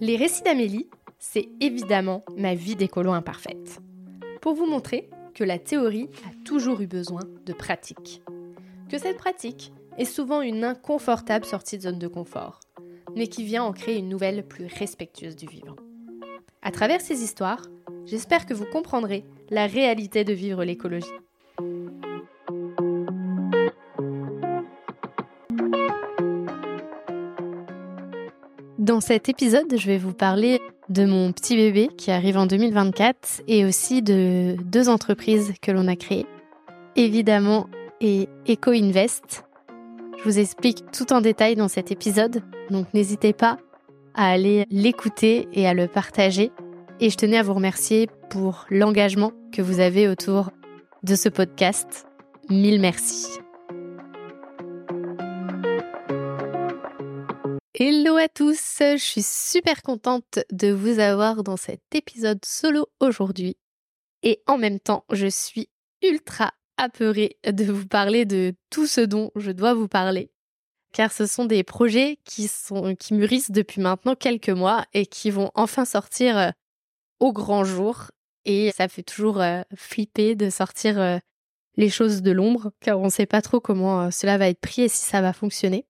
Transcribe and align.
Les 0.00 0.14
récits 0.14 0.44
d'Amélie, 0.44 0.88
c'est 1.18 1.48
évidemment 1.60 2.24
ma 2.36 2.54
vie 2.54 2.76
d'écolo 2.76 3.10
imparfaite. 3.10 3.80
Pour 4.40 4.54
vous 4.54 4.66
montrer 4.66 5.10
que 5.34 5.42
la 5.42 5.58
théorie 5.58 6.08
a 6.24 6.44
toujours 6.44 6.80
eu 6.80 6.86
besoin 6.86 7.22
de 7.46 7.52
pratique. 7.52 8.22
Que 8.88 8.96
cette 8.96 9.16
pratique 9.16 9.72
est 9.96 10.04
souvent 10.04 10.40
une 10.40 10.62
inconfortable 10.62 11.44
sortie 11.44 11.78
de 11.78 11.82
zone 11.82 11.98
de 11.98 12.06
confort, 12.06 12.60
mais 13.16 13.26
qui 13.26 13.42
vient 13.42 13.64
en 13.64 13.72
créer 13.72 13.98
une 13.98 14.08
nouvelle 14.08 14.46
plus 14.46 14.66
respectueuse 14.66 15.34
du 15.34 15.46
vivant. 15.46 15.76
À 16.62 16.70
travers 16.70 17.00
ces 17.00 17.24
histoires, 17.24 17.66
j'espère 18.06 18.46
que 18.46 18.54
vous 18.54 18.66
comprendrez 18.66 19.24
la 19.50 19.66
réalité 19.66 20.22
de 20.22 20.32
vivre 20.32 20.62
l'écologie. 20.62 21.08
Dans 28.98 29.02
cet 29.02 29.28
épisode, 29.28 29.76
je 29.76 29.86
vais 29.86 29.96
vous 29.96 30.12
parler 30.12 30.60
de 30.88 31.04
mon 31.04 31.30
petit 31.30 31.54
bébé 31.54 31.88
qui 31.96 32.10
arrive 32.10 32.36
en 32.36 32.46
2024 32.46 33.42
et 33.46 33.64
aussi 33.64 34.02
de 34.02 34.56
deux 34.64 34.88
entreprises 34.88 35.52
que 35.62 35.70
l'on 35.70 35.86
a 35.86 35.94
créées. 35.94 36.26
Évidemment, 36.96 37.68
et 38.00 38.28
EcoInvest. 38.48 39.44
Je 40.18 40.24
vous 40.24 40.40
explique 40.40 40.90
tout 40.90 41.12
en 41.12 41.20
détail 41.20 41.54
dans 41.54 41.68
cet 41.68 41.92
épisode, 41.92 42.42
donc 42.70 42.92
n'hésitez 42.92 43.32
pas 43.32 43.58
à 44.16 44.30
aller 44.30 44.66
l'écouter 44.68 45.46
et 45.52 45.68
à 45.68 45.74
le 45.74 45.86
partager. 45.86 46.50
Et 46.98 47.08
je 47.08 47.16
tenais 47.16 47.38
à 47.38 47.44
vous 47.44 47.54
remercier 47.54 48.08
pour 48.30 48.66
l'engagement 48.68 49.30
que 49.52 49.62
vous 49.62 49.78
avez 49.78 50.08
autour 50.08 50.50
de 51.04 51.14
ce 51.14 51.28
podcast. 51.28 52.08
Mille 52.50 52.80
merci. 52.80 53.28
Hello 57.80 58.16
à 58.16 58.26
tous, 58.26 58.78
je 58.80 58.96
suis 58.96 59.22
super 59.22 59.82
contente 59.82 60.40
de 60.50 60.72
vous 60.72 60.98
avoir 60.98 61.44
dans 61.44 61.56
cet 61.56 61.80
épisode 61.94 62.44
solo 62.44 62.88
aujourd'hui. 62.98 63.56
Et 64.24 64.42
en 64.48 64.58
même 64.58 64.80
temps, 64.80 65.04
je 65.12 65.28
suis 65.28 65.68
ultra 66.02 66.52
apeurée 66.76 67.38
de 67.46 67.70
vous 67.70 67.86
parler 67.86 68.24
de 68.24 68.56
tout 68.70 68.88
ce 68.88 69.00
dont 69.00 69.30
je 69.36 69.52
dois 69.52 69.74
vous 69.74 69.86
parler. 69.86 70.32
Car 70.92 71.12
ce 71.12 71.24
sont 71.24 71.44
des 71.44 71.62
projets 71.62 72.18
qui, 72.24 72.48
sont, 72.48 72.96
qui 72.96 73.14
mûrissent 73.14 73.52
depuis 73.52 73.80
maintenant 73.80 74.16
quelques 74.16 74.50
mois 74.50 74.84
et 74.92 75.06
qui 75.06 75.30
vont 75.30 75.52
enfin 75.54 75.84
sortir 75.84 76.36
euh, 76.36 76.50
au 77.20 77.32
grand 77.32 77.62
jour. 77.62 78.10
Et 78.44 78.72
ça 78.72 78.88
fait 78.88 79.04
toujours 79.04 79.40
euh, 79.40 79.62
flipper 79.76 80.34
de 80.34 80.50
sortir 80.50 81.00
euh, 81.00 81.18
les 81.76 81.90
choses 81.90 82.22
de 82.22 82.32
l'ombre, 82.32 82.72
car 82.80 82.98
on 82.98 83.04
ne 83.04 83.08
sait 83.08 83.26
pas 83.26 83.40
trop 83.40 83.60
comment 83.60 84.10
cela 84.10 84.36
va 84.36 84.48
être 84.48 84.60
pris 84.60 84.82
et 84.82 84.88
si 84.88 85.04
ça 85.04 85.20
va 85.20 85.32
fonctionner. 85.32 85.87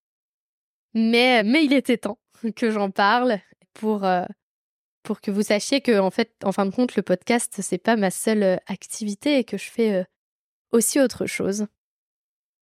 Mais, 0.93 1.43
il 1.63 1.73
était 1.73 1.97
temps 1.97 2.19
que 2.55 2.71
j'en 2.71 2.91
parle 2.91 3.39
pour, 3.73 4.03
euh, 4.05 4.25
pour 5.03 5.21
que 5.21 5.31
vous 5.31 5.43
sachiez 5.43 5.81
que, 5.81 5.99
en 5.99 6.11
fait, 6.11 6.33
en 6.43 6.51
fin 6.51 6.65
de 6.65 6.73
compte, 6.73 6.95
le 6.95 7.03
podcast, 7.03 7.59
c'est 7.61 7.77
pas 7.77 7.95
ma 7.95 8.11
seule 8.11 8.43
euh, 8.43 8.57
activité 8.67 9.37
et 9.37 9.43
que 9.43 9.57
je 9.57 9.69
fais 9.69 9.93
euh, 9.93 10.03
aussi 10.71 10.99
autre 10.99 11.25
chose. 11.25 11.67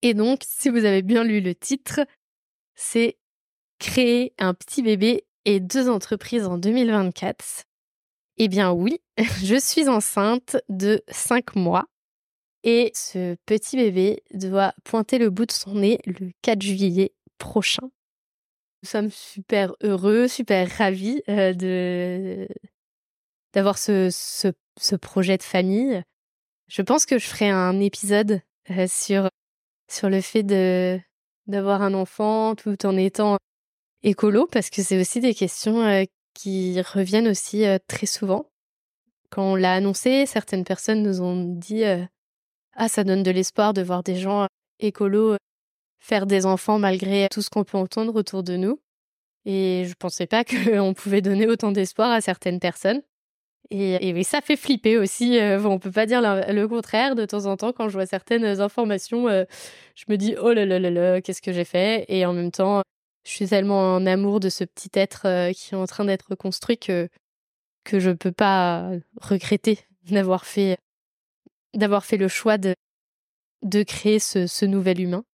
Et 0.02 0.14
donc, 0.14 0.44
si 0.46 0.70
vous 0.70 0.86
avez 0.86 1.02
bien 1.02 1.24
lu 1.24 1.42
le 1.42 1.56
titre, 1.56 2.02
c'est 2.76 3.18
Créer 3.80 4.34
un 4.40 4.56
petit 4.56 4.82
bébé 4.82 5.26
et 5.46 5.60
deux 5.60 5.88
entreprises 5.88 6.48
en 6.48 6.58
2024. 6.58 7.66
Eh 8.38 8.48
bien 8.48 8.72
oui, 8.72 9.02
je 9.44 9.60
suis 9.60 9.88
enceinte 9.88 10.58
de 10.68 11.04
5 11.10 11.56
mois 11.56 11.86
et 12.64 12.92
ce 12.96 13.36
petit 13.46 13.78
bébé 13.78 14.24
doit 14.34 14.74
pointer 14.84 15.20
le 15.20 15.30
bout 15.30 15.46
de 15.46 15.52
son 15.52 15.76
nez 15.76 16.00
le 16.06 16.32
4 16.42 16.62
juillet 16.62 17.14
prochain. 17.38 17.92
Nous 18.84 18.90
sommes 18.90 19.10
super 19.10 19.76
heureux, 19.82 20.28
super 20.28 20.70
ravis 20.70 21.22
de 21.28 22.48
d'avoir 23.54 23.78
ce, 23.78 24.10
ce, 24.12 24.96
projet 24.96 25.38
de 25.38 25.44
famille. 25.44 26.04
Je 26.68 26.82
pense 26.84 27.06
que 27.06 27.18
je 27.18 27.26
ferai 27.26 27.50
un 27.50 27.80
épisode 27.80 28.42
sur 28.88 29.30
sur 29.90 30.10
le 30.10 30.22
fait 30.22 30.44
de 30.44 31.00
d'avoir 31.48 31.82
un 31.82 31.94
enfant 31.94 32.56
tout 32.56 32.86
en 32.86 32.98
étant 32.98 33.38
écolo 34.04 34.48
parce 34.48 34.70
que 34.70 34.84
c'est 34.84 35.00
aussi 35.00 35.22
des 35.22 35.34
questions 35.34 36.06
qui 36.34 36.80
reviennent 36.82 37.30
aussi 37.30 37.64
très 37.88 38.06
souvent. 38.06 38.50
Quand 39.32 39.54
on 39.54 39.56
l'a 39.56 39.74
annoncé, 39.74 40.26
certaines 40.28 40.64
personnes 40.66 41.02
nous 41.02 41.22
ont 41.22 41.56
dit 41.56 41.84
ah 42.74 42.90
ça 42.90 43.04
donne 43.04 43.24
de 43.24 43.32
l'espoir 43.32 43.74
de 43.74 43.82
voir 43.82 44.04
des 44.04 44.18
gens 44.18 44.46
écolos 44.80 45.38
faire 46.00 46.26
des 46.26 46.46
enfants 46.46 46.80
malgré 46.80 47.28
tout 47.30 47.42
ce 47.42 47.50
qu'on 47.50 47.64
peut 47.64 47.78
entendre 47.78 48.16
autour 48.16 48.44
de 48.44 48.56
nous. 48.56 48.80
Et 49.46 49.86
je 49.88 49.94
pensais 49.96 50.28
pas 50.28 50.44
qu'on 50.46 50.94
pouvait 50.94 51.22
donner 51.22 51.48
autant 51.48 51.72
d'espoir 51.72 52.12
à 52.12 52.22
certaines 52.22 52.60
personnes. 52.60 53.02
Et, 53.70 54.10
et, 54.10 54.24
ça 54.24 54.42
fait 54.42 54.56
flipper 54.56 54.98
aussi. 54.98 55.40
Euh, 55.40 55.62
on 55.64 55.80
peut 55.80 55.92
pas 55.92 56.06
dire 56.06 56.22
le, 56.22 56.66
contraire. 56.68 57.16
De 57.16 57.26
temps 57.26 57.46
en 57.46 57.58
temps, 57.58 57.74
quand 57.74 57.90
je 57.90 57.94
vois 57.94 58.06
certaines 58.06 58.46
informations, 58.62 59.28
euh, 59.28 59.44
je 59.96 60.06
me 60.10 60.16
dis 60.18 60.36
oh 60.42 60.54
là 60.54 60.66
là 60.66 60.80
là 60.80 60.90
là, 60.90 61.22
qu'est-ce 61.22 61.42
que 61.42 61.52
j'ai 61.52 61.66
fait? 61.66 62.06
Et 62.08 62.26
en 62.26 62.34
même 62.34 62.52
temps, 62.52 62.82
je 63.26 63.32
suis 63.32 63.48
tellement 63.48 63.96
en 63.96 64.06
amour 64.06 64.40
de 64.40 64.50
ce 64.50 64.64
petit 64.64 64.90
être 64.94 65.28
euh, 65.28 65.52
qui 65.52 65.74
est 65.74 65.78
en 65.78 65.86
train 65.86 66.06
d'être 66.06 66.36
construit 66.36 66.78
que 66.78 67.10
que 67.84 68.00
je 68.00 68.12
peux 68.12 68.32
pas 68.32 68.92
regretter 69.22 69.80
d'avoir 70.10 70.46
fait 70.46 70.78
d'avoir 71.76 72.06
fait 72.06 72.18
le 72.18 72.28
choix 72.30 72.58
de 72.58 72.76
de 73.64 73.84
créer 73.84 74.20
ce, 74.20 74.48
ce 74.48 74.66
nouvel 74.66 75.02
humain. 75.02 75.26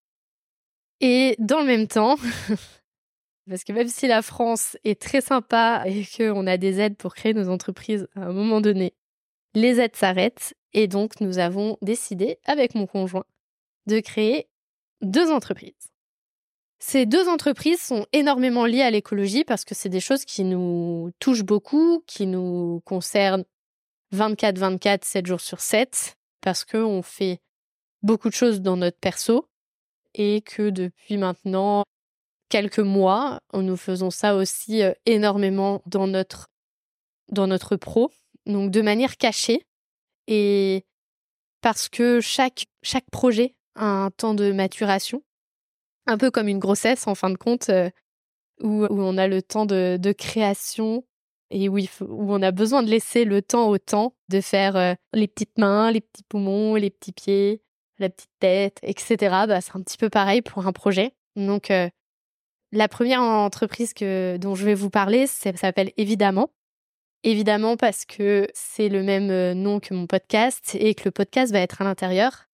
Et 1.05 1.35
dans 1.37 1.59
le 1.59 1.65
même 1.65 1.89
temps, 1.89 2.15
parce 3.49 3.65
que 3.65 3.73
même 3.73 3.89
si 3.89 4.07
la 4.07 4.21
France 4.21 4.77
est 4.85 5.01
très 5.01 5.19
sympa 5.19 5.83
et 5.85 6.05
qu'on 6.05 6.47
a 6.47 6.55
des 6.55 6.79
aides 6.79 6.95
pour 6.95 7.13
créer 7.13 7.33
nos 7.33 7.49
entreprises 7.49 8.07
à 8.15 8.21
un 8.21 8.31
moment 8.31 8.61
donné, 8.61 8.93
les 9.53 9.81
aides 9.81 9.97
s'arrêtent 9.97 10.53
et 10.71 10.87
donc 10.87 11.19
nous 11.19 11.39
avons 11.39 11.77
décidé 11.81 12.39
avec 12.45 12.73
mon 12.73 12.87
conjoint 12.87 13.25
de 13.85 13.99
créer 13.99 14.47
deux 15.01 15.29
entreprises. 15.29 15.91
Ces 16.79 17.05
deux 17.05 17.27
entreprises 17.27 17.81
sont 17.81 18.05
énormément 18.13 18.65
liées 18.65 18.81
à 18.81 18.89
l'écologie 18.89 19.43
parce 19.43 19.65
que 19.65 19.75
c'est 19.75 19.89
des 19.89 19.99
choses 19.99 20.23
qui 20.23 20.45
nous 20.45 21.11
touchent 21.19 21.43
beaucoup, 21.43 22.01
qui 22.07 22.27
nous 22.27 22.81
concernent 22.85 23.43
24-24, 24.15 24.99
7 25.03 25.25
jours 25.25 25.41
sur 25.41 25.59
7, 25.59 26.15
parce 26.39 26.63
qu'on 26.63 27.01
fait 27.01 27.41
beaucoup 28.03 28.29
de 28.29 28.33
choses 28.33 28.61
dans 28.61 28.77
notre 28.77 28.99
perso 28.99 29.49
et 30.13 30.41
que 30.41 30.69
depuis 30.69 31.17
maintenant 31.17 31.83
quelques 32.49 32.79
mois, 32.79 33.39
nous 33.53 33.77
faisons 33.77 34.11
ça 34.11 34.35
aussi 34.35 34.81
énormément 35.05 35.81
dans 35.87 36.05
notre, 36.05 36.51
dans 37.31 37.47
notre 37.47 37.75
pro, 37.75 38.11
donc 38.45 38.69
de 38.69 38.81
manière 38.81 39.17
cachée. 39.17 39.65
Et 40.27 40.85
parce 41.61 41.89
que 41.89 42.21
chaque, 42.21 42.67
chaque 42.83 43.09
projet 43.11 43.55
a 43.75 44.05
un 44.05 44.11
temps 44.11 44.35
de 44.35 44.51
maturation, 44.51 45.23
un 46.05 46.17
peu 46.17 46.29
comme 46.29 46.47
une 46.47 46.59
grossesse 46.59 47.07
en 47.07 47.15
fin 47.15 47.31
de 47.31 47.37
compte, 47.37 47.71
où, 48.61 48.85
où 48.85 49.01
on 49.01 49.17
a 49.17 49.27
le 49.27 49.41
temps 49.41 49.65
de, 49.65 49.97
de 49.99 50.11
création 50.11 51.03
et 51.49 51.69
où, 51.69 51.79
où 51.79 52.33
on 52.33 52.41
a 52.43 52.51
besoin 52.51 52.83
de 52.83 52.89
laisser 52.89 53.25
le 53.25 53.41
temps 53.41 53.67
au 53.67 53.79
temps 53.79 54.15
de 54.29 54.41
faire 54.41 54.95
les 55.13 55.27
petites 55.27 55.57
mains, 55.57 55.91
les 55.91 56.01
petits 56.01 56.23
poumons, 56.23 56.75
les 56.75 56.91
petits 56.91 57.13
pieds, 57.13 57.62
la 57.99 58.09
petite 58.09 58.31
tête, 58.39 58.79
etc. 58.83 59.17
Bah, 59.47 59.61
c'est 59.61 59.75
un 59.75 59.81
petit 59.81 59.97
peu 59.97 60.09
pareil 60.09 60.41
pour 60.41 60.65
un 60.65 60.71
projet. 60.71 61.13
Donc, 61.35 61.71
euh, 61.71 61.89
la 62.71 62.87
première 62.87 63.21
entreprise 63.21 63.93
que, 63.93 64.37
dont 64.37 64.55
je 64.55 64.65
vais 64.65 64.73
vous 64.73 64.89
parler, 64.89 65.27
ça 65.27 65.55
s'appelle 65.55 65.91
Évidemment. 65.97 66.49
Évidemment 67.25 67.77
parce 67.77 68.03
que 68.03 68.47
c'est 68.53 68.89
le 68.89 69.01
même 69.01 69.31
euh, 69.31 69.53
nom 69.53 69.79
que 69.79 69.93
mon 69.93 70.07
podcast 70.07 70.75
et 70.77 70.93
que 70.93 71.03
le 71.05 71.11
podcast 71.11 71.53
va 71.53 71.59
être 71.59 71.81
à 71.81 71.85
l'intérieur. 71.85 72.49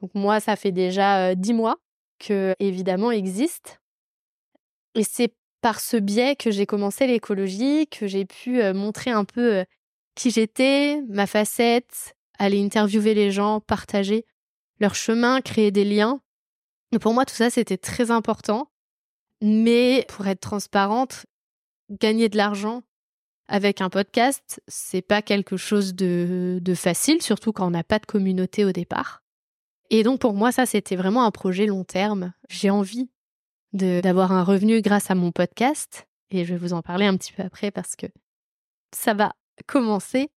Donc 0.00 0.12
moi, 0.14 0.40
ça 0.40 0.56
fait 0.56 0.72
déjà 0.72 1.28
euh, 1.28 1.34
dix 1.36 1.54
mois 1.54 1.76
que 2.18 2.56
Évidemment 2.58 3.12
existe. 3.12 3.80
Et 4.96 5.04
c'est 5.04 5.32
par 5.60 5.78
ce 5.78 5.96
biais 5.96 6.34
que 6.34 6.50
j'ai 6.50 6.66
commencé 6.66 7.06
l'écologie, 7.06 7.86
que 7.86 8.08
j'ai 8.08 8.24
pu 8.24 8.62
montrer 8.72 9.10
un 9.10 9.24
peu 9.24 9.64
qui 10.14 10.30
j'étais, 10.30 11.00
ma 11.08 11.26
facette, 11.26 12.16
aller 12.38 12.62
interviewer 12.64 13.14
les 13.14 13.30
gens, 13.30 13.60
partager 13.60 14.24
leur 14.80 14.94
chemin, 14.94 15.40
créer 15.40 15.70
des 15.70 15.84
liens. 15.84 16.20
Pour 17.00 17.14
moi, 17.14 17.24
tout 17.24 17.34
ça, 17.34 17.50
c'était 17.50 17.76
très 17.76 18.10
important. 18.10 18.70
Mais 19.40 20.04
pour 20.08 20.26
être 20.26 20.40
transparente, 20.40 21.26
gagner 21.90 22.28
de 22.28 22.36
l'argent 22.36 22.82
avec 23.46 23.80
un 23.80 23.88
podcast, 23.88 24.60
c'est 24.68 25.02
pas 25.02 25.22
quelque 25.22 25.56
chose 25.56 25.94
de, 25.94 26.58
de 26.60 26.74
facile, 26.74 27.22
surtout 27.22 27.52
quand 27.52 27.66
on 27.66 27.70
n'a 27.70 27.84
pas 27.84 27.98
de 27.98 28.06
communauté 28.06 28.64
au 28.64 28.72
départ. 28.72 29.22
Et 29.90 30.02
donc 30.02 30.20
pour 30.20 30.34
moi, 30.34 30.52
ça, 30.52 30.66
c'était 30.66 30.96
vraiment 30.96 31.24
un 31.24 31.30
projet 31.30 31.66
long 31.66 31.84
terme. 31.84 32.32
J'ai 32.50 32.70
envie 32.70 33.08
d'avoir 33.72 34.32
un 34.32 34.44
revenu 34.44 34.82
grâce 34.82 35.10
à 35.10 35.14
mon 35.14 35.32
podcast. 35.32 36.06
Et 36.30 36.44
je 36.44 36.52
vais 36.52 36.58
vous 36.58 36.74
en 36.74 36.82
parler 36.82 37.06
un 37.06 37.16
petit 37.16 37.32
peu 37.32 37.42
après 37.42 37.70
parce 37.70 37.96
que 37.96 38.06
ça 38.94 39.14
va 39.14 39.34
commencer. 39.66 40.28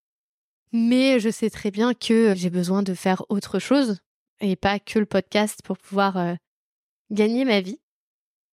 Mais 0.71 1.19
je 1.19 1.29
sais 1.29 1.49
très 1.49 1.69
bien 1.69 1.93
que 1.93 2.33
j'ai 2.33 2.49
besoin 2.49 2.81
de 2.81 2.93
faire 2.93 3.25
autre 3.27 3.59
chose 3.59 3.99
et 4.41 4.55
pas 4.55 4.79
que 4.79 4.99
le 4.99 5.05
podcast 5.05 5.61
pour 5.63 5.77
pouvoir 5.77 6.17
euh, 6.17 6.33
gagner 7.11 7.45
ma 7.45 7.61
vie. 7.61 7.79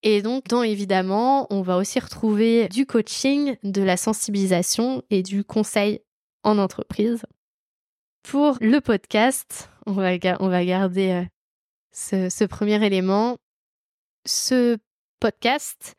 Et 0.04 0.22
donc, 0.22 0.46
dans 0.48 0.64
évidemment, 0.64 1.48
on 1.52 1.62
va 1.62 1.78
aussi 1.78 2.00
retrouver 2.00 2.68
du 2.70 2.86
coaching, 2.86 3.58
de 3.64 3.82
la 3.82 3.98
sensibilisation 3.98 5.04
et 5.10 5.24
du 5.24 5.44
conseil 5.44 6.02
en 6.44 6.60
entreprise. 6.60 7.24
Pour 8.24 8.58
le 8.62 8.80
podcast, 8.80 9.72
on 9.86 9.94
va, 9.94 10.12
on 10.40 10.50
va 10.50 10.66
garder 10.66 11.26
euh, 12.14 12.30
ce, 12.30 12.46
premier 12.46 12.86
élément. 12.86 13.38
Ce 14.26 14.78
podcast 15.20 15.96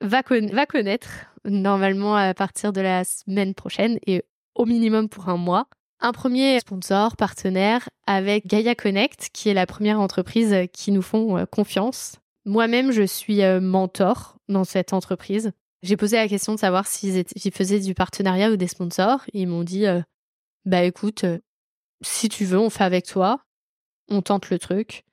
va 0.00 0.22
connaître, 0.22 1.08
normalement 1.44 2.14
à 2.14 2.34
partir 2.34 2.72
de 2.72 2.80
la 2.80 3.04
semaine 3.04 3.54
prochaine 3.54 3.98
et 4.06 4.22
au 4.54 4.66
minimum 4.66 5.08
pour 5.08 5.28
un 5.28 5.36
mois, 5.36 5.68
un 6.00 6.12
premier 6.12 6.60
sponsor, 6.60 7.16
partenaire 7.16 7.88
avec 8.06 8.46
Gaia 8.46 8.74
Connect, 8.74 9.30
qui 9.32 9.48
est 9.48 9.54
la 9.54 9.66
première 9.66 10.00
entreprise 10.00 10.54
qui 10.72 10.92
nous 10.92 11.02
font 11.02 11.38
euh, 11.38 11.46
confiance. 11.46 12.16
Moi-même, 12.44 12.92
je 12.92 13.02
suis 13.02 13.42
euh, 13.42 13.60
mentor 13.60 14.38
dans 14.48 14.64
cette 14.64 14.92
entreprise. 14.92 15.52
J'ai 15.82 15.96
posé 15.96 16.16
la 16.16 16.28
question 16.28 16.54
de 16.54 16.58
savoir 16.58 16.86
s'ils, 16.86 17.24
faisaient 17.52 17.80
du 17.80 17.94
partenariat 17.94 18.50
ou 18.50 18.56
des 18.56 18.68
sponsors. 18.68 19.22
ils 19.32 19.46
m'ont 19.46 19.64
dit, 19.64 19.86
euh, 19.86 20.00
bah 20.64 20.82
écoute, 20.82 21.24
si 22.02 22.28
tu 22.28 22.44
veux, 22.44 22.58
on 22.58 22.70
fait 22.70 22.84
avec 22.84 23.06
toi. 23.06 23.42
On 24.08 24.22
tente 24.22 24.50
le 24.50 24.58
truc. 24.58 25.04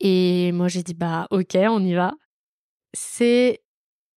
Et 0.00 0.52
moi, 0.52 0.68
j'ai 0.68 0.82
dit, 0.82 0.94
bah 0.94 1.26
ok, 1.30 1.56
on 1.68 1.84
y 1.84 1.94
va. 1.94 2.14
C'est 2.94 3.62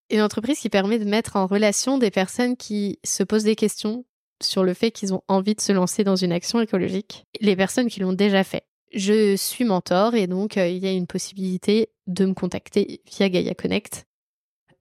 une 0.09 0.21
entreprise 0.21 0.59
qui 0.59 0.69
permet 0.69 0.99
de 0.99 1.05
mettre 1.05 1.35
en 1.35 1.47
relation 1.47 1.97
des 1.97 2.11
personnes 2.11 2.55
qui 2.55 2.99
se 3.03 3.23
posent 3.23 3.43
des 3.43 3.55
questions 3.55 4.05
sur 4.41 4.63
le 4.63 4.73
fait 4.73 4.91
qu'ils 4.91 5.13
ont 5.13 5.21
envie 5.27 5.55
de 5.55 5.61
se 5.61 5.71
lancer 5.71 6.03
dans 6.03 6.15
une 6.15 6.31
action 6.31 6.61
écologique, 6.61 7.25
les 7.41 7.55
personnes 7.55 7.87
qui 7.87 7.99
l'ont 7.99 8.13
déjà 8.13 8.43
fait. 8.43 8.63
Je 8.93 9.35
suis 9.35 9.65
mentor 9.65 10.15
et 10.15 10.27
donc 10.27 10.57
euh, 10.57 10.67
il 10.67 10.77
y 10.77 10.87
a 10.87 10.93
une 10.93 11.07
possibilité 11.07 11.89
de 12.07 12.25
me 12.25 12.33
contacter 12.33 13.01
via 13.05 13.29
Gaia 13.29 13.53
Connect 13.53 14.05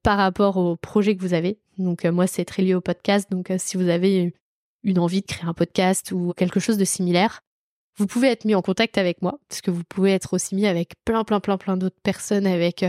par 0.01 0.17
rapport 0.17 0.57
au 0.57 0.77
projet 0.77 1.15
que 1.15 1.21
vous 1.21 1.33
avez. 1.33 1.59
Donc 1.77 2.05
euh, 2.05 2.11
moi 2.11 2.27
c'est 2.27 2.45
très 2.45 2.63
lié 2.63 2.73
au 2.73 2.81
podcast, 2.81 3.29
donc 3.29 3.51
euh, 3.51 3.57
si 3.59 3.75
vous 3.75 3.89
avez 3.89 4.33
une 4.83 4.99
envie 4.99 5.21
de 5.21 5.25
créer 5.25 5.47
un 5.47 5.53
podcast 5.53 6.11
ou 6.13 6.33
quelque 6.37 6.59
chose 6.59 6.77
de 6.77 6.85
similaire, 6.85 7.41
vous 7.97 8.07
pouvez 8.07 8.29
être 8.29 8.45
mis 8.45 8.55
en 8.55 8.61
contact 8.61 8.97
avec 8.97 9.21
moi, 9.21 9.39
parce 9.49 9.61
que 9.61 9.71
vous 9.71 9.83
pouvez 9.83 10.13
être 10.13 10.33
aussi 10.33 10.55
mis 10.55 10.67
avec 10.67 10.93
plein 11.03 11.23
plein 11.23 11.41
plein 11.41 11.57
plein 11.57 11.75
d'autres 11.75 11.99
personnes 12.01 12.47
avec 12.47 12.85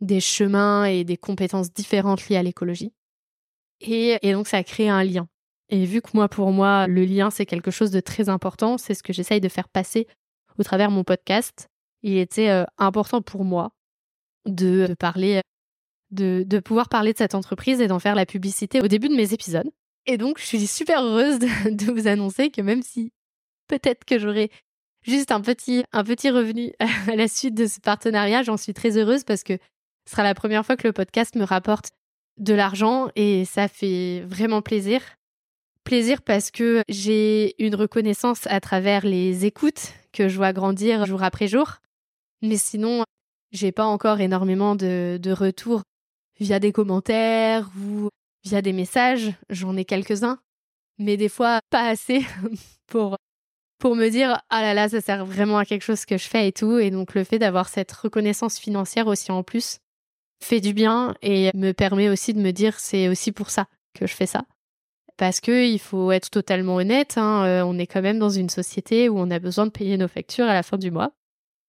des 0.00 0.20
chemins 0.20 0.84
et 0.84 1.02
des 1.02 1.16
compétences 1.16 1.72
différentes 1.72 2.28
liées 2.28 2.36
à 2.36 2.42
l'écologie. 2.42 2.92
Et, 3.80 4.18
et 4.22 4.32
donc 4.32 4.46
ça 4.46 4.62
crée 4.62 4.88
un 4.88 5.02
lien. 5.02 5.28
Et 5.74 5.86
vu 5.86 6.00
que 6.00 6.10
moi, 6.14 6.28
pour 6.28 6.52
moi, 6.52 6.86
le 6.86 7.04
lien, 7.04 7.30
c'est 7.30 7.46
quelque 7.46 7.72
chose 7.72 7.90
de 7.90 7.98
très 7.98 8.28
important, 8.28 8.78
c'est 8.78 8.94
ce 8.94 9.02
que 9.02 9.12
j'essaye 9.12 9.40
de 9.40 9.48
faire 9.48 9.68
passer 9.68 10.06
au 10.56 10.62
travers 10.62 10.88
mon 10.88 11.02
podcast, 11.02 11.68
il 12.04 12.16
était 12.16 12.48
euh, 12.48 12.62
important 12.78 13.22
pour 13.22 13.44
moi 13.44 13.72
de, 14.46 14.94
parler, 15.00 15.40
de, 16.12 16.44
de, 16.46 16.60
pouvoir 16.60 16.88
parler 16.88 17.12
de 17.12 17.18
cette 17.18 17.34
entreprise 17.34 17.80
et 17.80 17.88
d'en 17.88 17.98
faire 17.98 18.14
la 18.14 18.24
publicité 18.24 18.80
au 18.82 18.86
début 18.86 19.08
de 19.08 19.16
mes 19.16 19.32
épisodes. 19.32 19.68
Et 20.06 20.16
donc, 20.16 20.38
je 20.38 20.44
suis 20.44 20.64
super 20.68 21.02
heureuse 21.02 21.40
de, 21.40 21.70
de 21.70 21.90
vous 21.90 22.06
annoncer 22.06 22.50
que 22.50 22.60
même 22.60 22.82
si 22.82 23.10
peut-être 23.66 24.04
que 24.04 24.20
j'aurai 24.20 24.52
juste 25.02 25.32
un 25.32 25.40
petit, 25.40 25.82
un 25.90 26.04
petit 26.04 26.30
revenu 26.30 26.72
à 27.08 27.16
la 27.16 27.26
suite 27.26 27.56
de 27.56 27.66
ce 27.66 27.80
partenariat, 27.80 28.44
j'en 28.44 28.56
suis 28.56 28.74
très 28.74 28.96
heureuse 28.96 29.24
parce 29.24 29.42
que 29.42 29.54
ce 30.06 30.12
sera 30.12 30.22
la 30.22 30.34
première 30.34 30.64
fois 30.64 30.76
que 30.76 30.86
le 30.86 30.92
podcast 30.92 31.34
me 31.34 31.42
rapporte 31.42 31.90
de 32.38 32.54
l'argent 32.54 33.08
et 33.16 33.44
ça 33.44 33.66
fait 33.66 34.20
vraiment 34.28 34.62
plaisir. 34.62 35.02
Plaisir 35.84 36.22
parce 36.22 36.50
que 36.50 36.82
j'ai 36.88 37.62
une 37.62 37.74
reconnaissance 37.74 38.46
à 38.46 38.60
travers 38.60 39.04
les 39.04 39.44
écoutes 39.44 39.92
que 40.12 40.28
je 40.28 40.36
vois 40.36 40.54
grandir 40.54 41.04
jour 41.04 41.22
après 41.22 41.46
jour. 41.46 41.74
Mais 42.40 42.56
sinon, 42.56 43.04
j'ai 43.52 43.70
pas 43.70 43.84
encore 43.84 44.20
énormément 44.20 44.76
de, 44.76 45.20
retours 45.32 45.82
via 46.40 46.58
des 46.58 46.72
commentaires 46.72 47.68
ou 47.78 48.08
via 48.44 48.62
des 48.62 48.72
messages. 48.72 49.32
J'en 49.50 49.76
ai 49.76 49.84
quelques-uns, 49.84 50.38
mais 50.98 51.18
des 51.18 51.28
fois 51.28 51.60
pas 51.68 51.86
assez 51.88 52.24
pour 52.86 53.16
pour 53.78 53.96
me 53.96 54.08
dire 54.08 54.40
ah 54.48 54.62
là 54.62 54.72
là 54.72 54.88
ça 54.88 55.02
sert 55.02 55.26
vraiment 55.26 55.58
à 55.58 55.66
quelque 55.66 55.82
chose 55.82 56.06
que 56.06 56.16
je 56.16 56.26
fais 56.26 56.48
et 56.48 56.52
tout 56.52 56.78
et 56.78 56.90
donc 56.90 57.14
le 57.14 57.24
fait 57.24 57.38
d'avoir 57.38 57.68
cette 57.68 57.92
reconnaissance 57.92 58.58
financière 58.58 59.08
aussi 59.08 59.30
en 59.30 59.42
plus 59.42 59.78
fait 60.42 60.60
du 60.60 60.72
bien 60.72 61.14
et 61.20 61.50
me 61.54 61.72
permet 61.72 62.08
aussi 62.08 62.32
de 62.32 62.40
me 62.40 62.52
dire 62.52 62.78
c'est 62.80 63.08
aussi 63.08 63.32
pour 63.32 63.50
ça 63.50 63.66
que 63.92 64.06
je 64.06 64.14
fais 64.14 64.26
ça 64.26 64.46
parce 65.16 65.40
que 65.40 65.66
il 65.66 65.78
faut 65.78 66.12
être 66.12 66.30
totalement 66.30 66.76
honnête, 66.76 67.14
hein, 67.16 67.44
euh, 67.44 67.62
on 67.62 67.78
est 67.78 67.86
quand 67.86 68.02
même 68.02 68.18
dans 68.18 68.30
une 68.30 68.48
société 68.48 69.08
où 69.08 69.18
on 69.18 69.30
a 69.30 69.38
besoin 69.38 69.66
de 69.66 69.70
payer 69.70 69.96
nos 69.96 70.08
factures 70.08 70.46
à 70.46 70.54
la 70.54 70.62
fin 70.62 70.78
du 70.78 70.90
mois. 70.90 71.12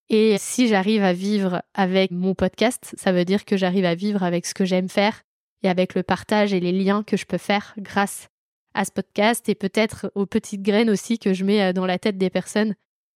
Et 0.10 0.38
si 0.38 0.68
j'arrive 0.68 1.04
à 1.04 1.14
vivre 1.14 1.62
avec 1.74 2.12
mon 2.12 2.36
podcast, 2.36 2.94
ça 2.98 3.12
veut 3.12 3.26
dire 3.26 3.46
que 3.46 3.58
j'arrive 3.58 3.86
à 3.86 3.96
vivre 3.96 4.24
avec 4.24 4.46
ce 4.46 4.54
que 4.54 4.66
j'aime 4.66 4.90
faire 4.90 5.24
et 5.64 5.70
avec 5.70 5.96
le 5.96 6.04
partage 6.04 6.54
et 6.54 6.60
les 6.60 6.72
liens 6.72 7.04
que 7.04 7.18
je 7.18 7.26
peux 7.26 7.40
faire 7.40 7.74
grâce 7.78 8.30
à 8.74 8.86
ce 8.86 8.92
podcast 8.92 9.48
et 9.50 9.56
peut-être 9.56 10.12
aux 10.14 10.26
petites 10.26 10.62
graines 10.62 10.90
aussi 10.90 11.18
que 11.18 11.34
je 11.34 11.44
mets 11.44 11.62
euh, 11.62 11.74
dans 11.74 11.86
la 11.86 11.98
tête 11.98 12.18
des 12.18 12.30
personnes 12.30 12.76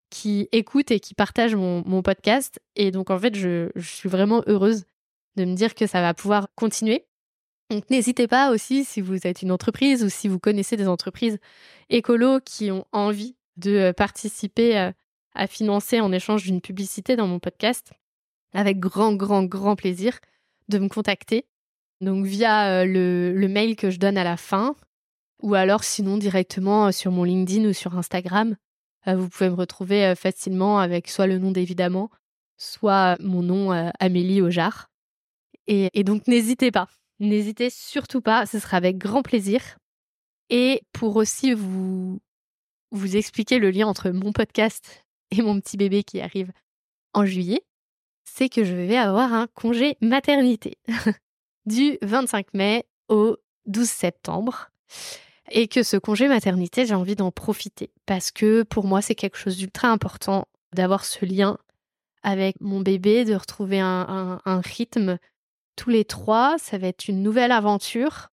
qui 0.09 0.47
écoutent 0.51 0.89
et 0.89 0.99
qui 0.99 1.13
partagent 1.13 1.55
mon, 1.55 2.01
podcast. 2.01 2.59
Et 2.75 2.89
donc 2.89 3.11
en 3.11 3.19
fait, 3.19 3.35
je 3.35 3.69
suis 3.79 4.09
vraiment 4.09 4.41
heureuse 4.47 4.85
de 5.35 5.45
me 5.45 5.53
dire 5.53 5.75
que 5.75 5.85
ça 5.85 6.01
va 6.01 6.15
pouvoir 6.15 6.47
continuer 6.55 7.05
donc 7.69 7.87
n'hésitez 7.91 8.27
pas 8.27 8.51
aussi 8.51 8.83
si 8.83 8.99
vous 8.99 9.27
êtes 9.27 9.43
une 9.43 9.51
entreprise 9.51 10.03
ou 10.03 10.09
si 10.09 10.27
vous 10.27 10.39
connaissez 10.39 10.75
des 10.75 10.87
entreprises 10.87 11.37
écolos 11.89 12.39
qui 12.43 12.71
ont 12.71 12.85
envie 12.91 13.35
de 13.57 13.75
euh, 13.75 13.93
participer 13.93 14.77
euh, 14.77 14.91
à 15.35 15.45
financer 15.45 15.99
en 15.99 16.11
échange 16.11 16.43
d'une 16.43 16.61
publicité 16.61 17.15
dans 17.15 17.27
mon 17.27 17.39
podcast, 17.39 17.93
avec 18.53 18.79
grand, 18.79 19.13
grand, 19.13 19.43
grand 19.43 19.75
plaisir 19.75 20.19
de 20.67 20.79
me 20.79 20.87
contacter. 20.87 21.45
Donc 22.01 22.25
via 22.25 22.81
euh, 22.81 22.85
le, 22.85 23.47
mail 23.47 23.75
que 23.75 23.91
je 23.91 23.99
donne 23.99 24.17
à 24.17 24.23
la 24.23 24.37
fin, 24.37 24.75
ou 25.43 25.53
alors 25.53 25.83
sinon 25.83 26.17
directement 26.17 26.91
sur 26.91 27.11
mon 27.11 27.23
LinkedIn 27.23 27.69
ou 27.69 27.73
sur 27.73 27.95
Instagram. 27.97 28.55
Vous 29.05 29.29
pouvez 29.29 29.49
me 29.49 29.55
retrouver 29.55 30.13
facilement 30.15 30.79
avec 30.79 31.07
soit 31.07 31.25
le 31.25 31.39
nom 31.39 31.51
d'évidemment, 31.51 32.11
soit 32.57 33.17
mon 33.21 33.41
nom 33.41 33.71
Amélie 33.99 34.41
Ojar. 34.41 34.91
et 35.67 36.03
donc 36.03 36.27
n'hésitez 36.27 36.69
pas. 36.69 36.89
N'hésitez 37.19 37.69
surtout 37.69 38.21
pas, 38.21 38.45
ce 38.45 38.59
sera 38.59 38.77
avec 38.77 38.97
grand 38.97 39.21
plaisir. 39.21 39.77
Et 40.49 40.81
pour 40.93 41.17
aussi 41.17 41.53
vous, 41.53 42.21
vous 42.91 43.15
expliquer 43.15 43.59
le 43.59 43.71
lien 43.71 43.87
entre 43.87 44.09
mon 44.09 44.31
podcast 44.31 45.05
et 45.31 45.41
mon 45.41 45.59
petit 45.59 45.77
bébé 45.77 46.03
qui 46.03 46.21
arrive 46.21 46.51
en 47.13 47.25
juillet, 47.25 47.61
c'est 48.23 48.49
que 48.49 48.63
je 48.63 48.73
vais 48.73 48.97
avoir 48.97 49.33
un 49.33 49.47
congé 49.47 49.97
maternité 50.01 50.77
du 51.65 51.97
25 52.01 52.53
mai 52.53 52.85
au 53.09 53.37
12 53.65 53.87
septembre. 53.87 54.69
Et 55.51 55.67
que 55.67 55.81
ce 55.81 55.97
congé 55.97 56.27
maternité, 56.27 56.85
j'ai 56.85 56.93
envie 56.93 57.15
d'en 57.15 57.31
profiter 57.31 57.91
parce 58.05 58.31
que 58.31 58.63
pour 58.63 58.85
moi, 58.85 59.01
c'est 59.01 59.15
quelque 59.15 59.37
chose 59.37 59.57
d'ultra 59.57 59.89
important 59.89 60.47
d'avoir 60.73 61.05
ce 61.05 61.25
lien 61.25 61.57
avec 62.21 62.59
mon 62.61 62.81
bébé, 62.81 63.25
de 63.25 63.33
retrouver 63.33 63.79
un, 63.79 64.39
un 64.45 64.61
rythme 64.61 65.17
tous 65.79 65.89
les 65.89 66.03
trois. 66.03 66.57
Ça 66.59 66.77
va 66.77 66.87
être 66.87 67.07
une 67.07 67.23
nouvelle 67.23 67.53
aventure. 67.53 68.27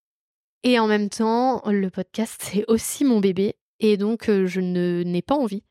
Et 0.64 0.80
en 0.80 0.88
même 0.88 1.08
temps, 1.08 1.62
le 1.66 1.90
podcast, 1.90 2.40
c'est 2.42 2.64
aussi 2.66 3.04
mon 3.04 3.20
bébé. 3.20 3.54
Et 3.78 3.96
donc, 3.96 4.28
euh, 4.28 4.46
je 4.46 4.60
ne 4.60 5.04
n'ai 5.04 5.22
pas 5.22 5.36
envie 5.36 5.62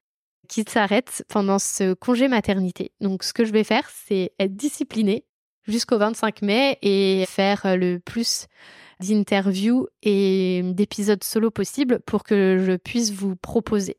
qu'il 0.47 0.69
s'arrête 0.69 1.25
pendant 1.27 1.59
ce 1.59 1.93
congé 1.93 2.29
maternité. 2.29 2.93
Donc, 3.01 3.23
ce 3.23 3.33
que 3.33 3.43
je 3.43 3.51
vais 3.51 3.65
faire, 3.65 3.89
c'est 3.89 4.31
être 4.39 4.55
disciplinée 4.55 5.25
jusqu'au 5.63 5.97
25 5.97 6.43
mai 6.43 6.77
et 6.81 7.25
faire 7.27 7.65
euh, 7.65 7.75
le 7.75 7.99
plus 7.99 8.47
d'interviews 9.01 9.87
et 10.01 10.61
d'épisodes 10.63 11.23
solo 11.25 11.51
possible 11.51 11.99
pour 12.05 12.23
que 12.23 12.63
je 12.65 12.77
puisse 12.77 13.11
vous 13.11 13.35
proposer 13.35 13.97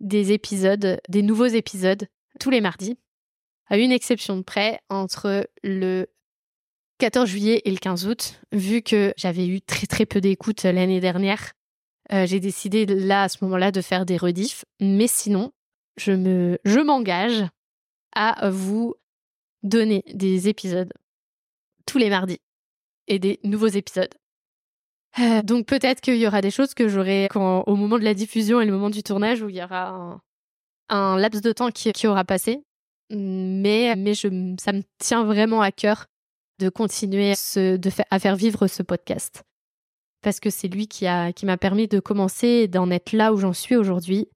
des 0.00 0.32
épisodes, 0.32 0.98
des 1.10 1.22
nouveaux 1.22 1.44
épisodes 1.46 2.08
tous 2.40 2.48
les 2.48 2.62
mardis, 2.62 2.96
à 3.66 3.76
une 3.76 3.92
exception 3.92 4.38
de 4.38 4.42
près 4.42 4.80
entre 4.88 5.46
le 5.62 6.06
14 7.02 7.28
juillet 7.28 7.62
et 7.64 7.72
le 7.72 7.78
15 7.78 8.06
août, 8.06 8.40
vu 8.52 8.80
que 8.80 9.12
j'avais 9.16 9.48
eu 9.48 9.60
très 9.60 9.88
très 9.88 10.06
peu 10.06 10.20
d'écoute 10.20 10.62
l'année 10.62 11.00
dernière, 11.00 11.50
euh, 12.12 12.26
j'ai 12.26 12.38
décidé 12.38 12.86
là 12.86 13.24
à 13.24 13.28
ce 13.28 13.38
moment-là 13.42 13.72
de 13.72 13.80
faire 13.80 14.06
des 14.06 14.16
rediffs. 14.16 14.64
Mais 14.78 15.08
sinon, 15.08 15.50
je 15.96 16.12
me, 16.12 16.60
je 16.64 16.78
m'engage 16.78 17.44
à 18.14 18.50
vous 18.50 18.94
donner 19.64 20.04
des 20.14 20.46
épisodes 20.46 20.92
tous 21.86 21.98
les 21.98 22.08
mardis 22.08 22.38
et 23.08 23.18
des 23.18 23.40
nouveaux 23.42 23.66
épisodes. 23.66 24.14
Euh, 25.18 25.42
donc 25.42 25.66
peut-être 25.66 26.00
qu'il 26.00 26.18
y 26.18 26.26
aura 26.28 26.40
des 26.40 26.52
choses 26.52 26.72
que 26.72 26.86
j'aurai 26.86 27.26
quand 27.32 27.64
au 27.66 27.74
moment 27.74 27.98
de 27.98 28.04
la 28.04 28.14
diffusion 28.14 28.60
et 28.60 28.64
le 28.64 28.70
moment 28.70 28.90
du 28.90 29.02
tournage 29.02 29.42
où 29.42 29.48
il 29.48 29.56
y 29.56 29.64
aura 29.64 30.20
un, 30.88 31.16
laps 31.16 31.42
de 31.42 31.50
temps 31.50 31.72
qui, 31.72 31.90
qui 31.92 32.06
aura 32.06 32.22
passé. 32.22 32.62
Mais, 33.10 33.96
mais 33.96 34.14
je, 34.14 34.54
ça 34.60 34.72
me 34.72 34.82
tient 35.00 35.24
vraiment 35.24 35.62
à 35.62 35.72
cœur 35.72 36.06
de 36.62 36.68
continuer 36.68 37.34
à 38.10 38.18
faire 38.18 38.36
vivre 38.36 38.66
ce 38.66 38.82
podcast. 38.82 39.42
Parce 40.22 40.38
que 40.38 40.50
c'est 40.50 40.68
lui 40.68 40.86
qui 40.86 41.06
m'a 41.06 41.56
permis 41.58 41.88
de 41.88 41.98
commencer 41.98 42.46
et 42.46 42.68
d'en 42.68 42.90
être 42.90 43.12
là 43.12 43.32
où 43.32 43.36
j'en 43.36 43.52
suis 43.52 43.76
aujourd'hui. 43.76 44.28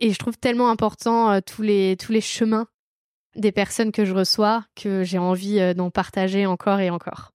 Et 0.00 0.12
je 0.12 0.18
trouve 0.18 0.38
tellement 0.38 0.70
important 0.70 1.32
euh, 1.32 1.40
tous, 1.44 1.62
les, 1.62 1.96
chemins 2.20 2.68
des 3.34 3.50
personnes 3.50 3.90
que 3.90 4.04
je 4.04 4.14
reçois 4.14 4.64
que 4.76 5.02
j'ai 5.02 5.18
envie 5.18 5.58
euh, 5.58 5.74
d'en 5.74 5.90
partager 5.90 6.46
encore 6.46 6.78
et 6.78 6.90
encore. 6.90 7.32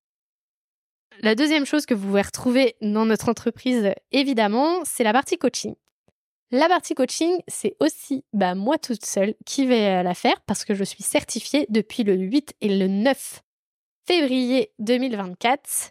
La 1.20 1.34
deuxième 1.34 1.66
chose 1.66 1.84
que 1.84 1.92
vous 1.92 2.06
pouvez 2.06 2.22
retrouver 2.22 2.74
dans 2.80 3.04
notre 3.04 3.28
entreprise, 3.28 3.92
évidemment, 4.12 4.82
c'est 4.84 5.04
la 5.04 5.12
partie 5.12 5.36
coaching. 5.36 5.74
La 6.50 6.68
partie 6.68 6.94
coaching, 6.94 7.36
c'est 7.48 7.76
aussi 7.80 8.24
bah, 8.32 8.54
moi 8.54 8.78
toute 8.78 9.04
seule 9.04 9.34
qui 9.44 9.66
vais 9.66 10.02
la 10.02 10.14
faire 10.14 10.40
parce 10.46 10.64
que 10.64 10.74
je 10.74 10.84
suis 10.84 11.02
certifiée 11.02 11.66
depuis 11.68 12.02
le 12.02 12.14
8 12.14 12.54
et 12.62 12.78
le 12.78 12.88
9 12.88 13.43
février 14.06 14.70
2024. 14.78 15.90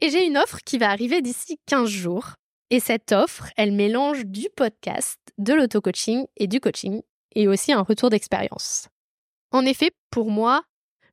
Et 0.00 0.10
j'ai 0.10 0.26
une 0.26 0.36
offre 0.36 0.58
qui 0.64 0.78
va 0.78 0.90
arriver 0.90 1.22
d'ici 1.22 1.58
15 1.66 1.88
jours. 1.88 2.34
Et 2.70 2.80
cette 2.80 3.12
offre, 3.12 3.48
elle 3.56 3.72
mélange 3.72 4.26
du 4.26 4.48
podcast, 4.56 5.20
de 5.38 5.54
l'auto-coaching 5.54 6.26
et 6.36 6.48
du 6.48 6.60
coaching, 6.60 7.02
et 7.34 7.46
aussi 7.46 7.72
un 7.72 7.82
retour 7.82 8.10
d'expérience. 8.10 8.88
En 9.52 9.64
effet, 9.64 9.92
pour 10.10 10.30
moi, 10.30 10.62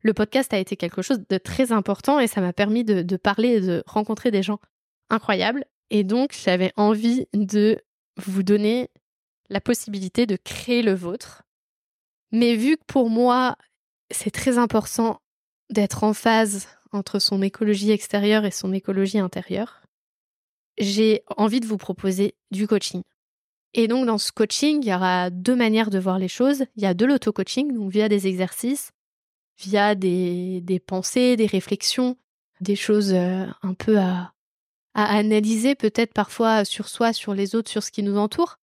le 0.01 0.13
podcast 0.13 0.53
a 0.53 0.57
été 0.57 0.75
quelque 0.75 1.01
chose 1.01 1.19
de 1.29 1.37
très 1.37 1.71
important 1.71 2.19
et 2.19 2.27
ça 2.27 2.41
m'a 2.41 2.53
permis 2.53 2.83
de, 2.83 3.03
de, 3.03 3.17
parler 3.17 3.49
et 3.49 3.61
de 3.61 3.83
rencontrer 3.85 4.31
des 4.31 4.41
gens 4.41 4.59
incroyables. 5.09 5.63
Et 5.91 6.03
donc, 6.03 6.33
j'avais 6.33 6.73
envie 6.75 7.27
de 7.33 7.79
vous 8.17 8.41
donner 8.41 8.89
la 9.49 9.61
possibilité 9.61 10.25
de 10.25 10.35
créer 10.35 10.81
le 10.81 10.93
vôtre. 10.93 11.43
Mais 12.31 12.55
vu 12.55 12.77
que 12.77 12.83
pour 12.87 13.09
moi, 13.11 13.55
c'est 14.09 14.31
très 14.31 14.57
important 14.57 15.21
d'être 15.69 16.03
en 16.03 16.13
phase 16.13 16.67
entre 16.91 17.19
son 17.19 17.41
écologie 17.41 17.91
extérieure 17.91 18.45
et 18.45 18.51
son 18.51 18.73
écologie 18.73 19.19
intérieure, 19.19 19.81
j'ai 20.77 21.23
envie 21.37 21.59
de 21.59 21.65
vous 21.65 21.77
proposer 21.77 22.35
du 22.51 22.67
coaching. 22.67 23.03
Et 23.73 23.87
donc 23.87 24.05
dans 24.05 24.17
ce 24.17 24.31
coaching, 24.31 24.79
il 24.83 24.89
y 24.89 24.93
aura 24.93 25.29
deux 25.29 25.55
manières 25.55 25.89
de 25.89 25.99
voir 25.99 26.19
les 26.19 26.27
choses. 26.27 26.65
Il 26.75 26.83
y 26.83 26.85
a 26.85 26.93
de 26.93 27.05
l'auto-coaching, 27.05 27.73
donc 27.73 27.91
via 27.91 28.07
des 28.07 28.27
exercices, 28.27 28.91
via 29.57 29.95
des, 29.95 30.81
pensées, 30.85 31.35
des 31.35 31.47
réflexions, 31.47 32.17
des 32.61 32.75
choses 32.75 33.13
euh, 33.13 33.45
un 33.63 33.73
peu 33.73 33.97
à 33.97 34.33
analyser 34.93 35.73
peut-être 35.73 36.13
parfois 36.13 36.65
sur 36.65 36.87
soi, 36.87 37.13
sur 37.13 37.33
les 37.33 37.55
autres, 37.55 37.71
sur 37.71 37.81
ce 37.81 37.91
qui 37.91 38.03
nous 38.03 38.17
entoure. 38.17 38.57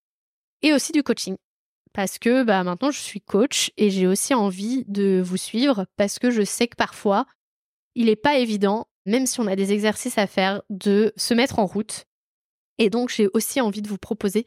Et 0.63 0.73
aussi 0.73 0.93
du 0.93 1.03
coaching. 1.03 1.37
Parce 1.93 2.19
que 2.19 2.45
bah, 2.45 2.63
maintenant 2.63 2.91
je 2.91 3.01
suis 3.01 3.21
coach 3.21 3.73
et 3.77 3.91
j'ai 3.91 4.07
aussi 4.07 4.35
envie 4.35 4.85
de 4.87 5.21
vous 5.25 5.37
suivre 5.37 5.87
parce 5.97 6.19
que 6.19 6.31
je 6.31 6.43
sais 6.43 6.69
que 6.69 6.77
parfois 6.77 7.27
il 7.95 8.07
n'est 8.07 8.17
pas 8.17 8.39
évident, 8.39 8.87
même 9.07 9.27
si 9.27 9.41
on 9.41 9.47
a 9.47 9.57
des 9.57 9.73
exercices 9.73 10.19
à 10.19 10.27
faire, 10.27 10.63
de 10.71 11.13
se 11.17 11.35
mettre 11.35 11.59
en 11.59 11.67
route. 11.67 12.05
Et 12.79 12.91
donc, 12.91 13.11
j'ai 13.11 13.29
aussi 13.35 13.61
envie 13.61 13.83
de 13.83 13.89
vous 13.89 13.99
proposer 13.99 14.47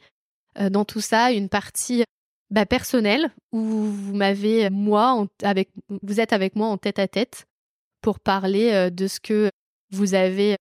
euh, 0.58 0.70
dans 0.70 0.84
tout 0.84 1.00
ça 1.00 1.30
une 1.32 1.48
partie 1.48 2.04
bah, 2.50 2.66
personnelle 2.66 3.30
où 3.52 3.60
vous 3.60 4.14
m'avez, 4.14 4.70
moi, 4.70 5.26
avec, 5.42 5.70
vous 6.02 6.20
êtes 6.20 6.32
avec 6.32 6.56
moi 6.56 6.68
en 6.68 6.78
tête 6.78 6.98
à 6.98 7.08
tête 7.08 7.46
pour 8.00 8.20
parler 8.20 8.72
euh, 8.72 8.90
de 8.90 9.06
ce 9.06 9.20
que 9.20 9.50
vous 9.90 10.14
avez 10.14 10.56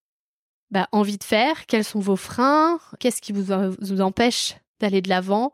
bah, 0.71 0.87
envie 0.91 1.17
de 1.17 1.23
faire, 1.23 1.65
quels 1.65 1.83
sont 1.83 1.99
vos 1.99 2.15
freins, 2.15 2.79
qu'est-ce 2.99 3.21
qui 3.21 3.31
vous, 3.31 3.53
vous 3.79 4.01
empêche 4.01 4.55
d'aller 4.79 5.01
de 5.01 5.09
l'avant, 5.09 5.53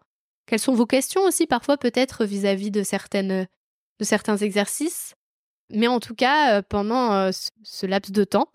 quelles 0.49 0.59
sont 0.59 0.73
vos 0.73 0.87
questions 0.87 1.21
aussi 1.21 1.45
parfois 1.45 1.77
peut-être 1.77 2.25
vis-à-vis 2.25 2.71
de 2.71 2.81
certaines 2.81 3.47
de 3.99 4.05
certains 4.05 4.37
exercices, 4.37 5.13
mais 5.69 5.87
en 5.87 5.99
tout 5.99 6.15
cas, 6.15 6.57
euh, 6.57 6.61
pendant 6.67 7.13
euh, 7.13 7.31
ce 7.63 7.85
laps 7.85 8.11
de 8.11 8.23
temps, 8.23 8.49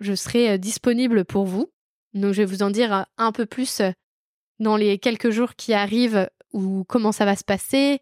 je 0.00 0.14
serai 0.14 0.52
euh, 0.52 0.58
disponible 0.58 1.24
pour 1.24 1.44
vous. 1.44 1.70
Donc 2.14 2.32
je 2.32 2.38
vais 2.38 2.46
vous 2.46 2.62
en 2.62 2.70
dire 2.70 3.06
un 3.18 3.32
peu 3.32 3.44
plus 3.44 3.82
dans 4.58 4.76
les 4.76 4.98
quelques 4.98 5.30
jours 5.30 5.54
qui 5.56 5.74
arrivent 5.74 6.30
ou 6.52 6.84
comment 6.84 7.12
ça 7.12 7.26
va 7.26 7.36
se 7.36 7.44
passer, 7.44 8.00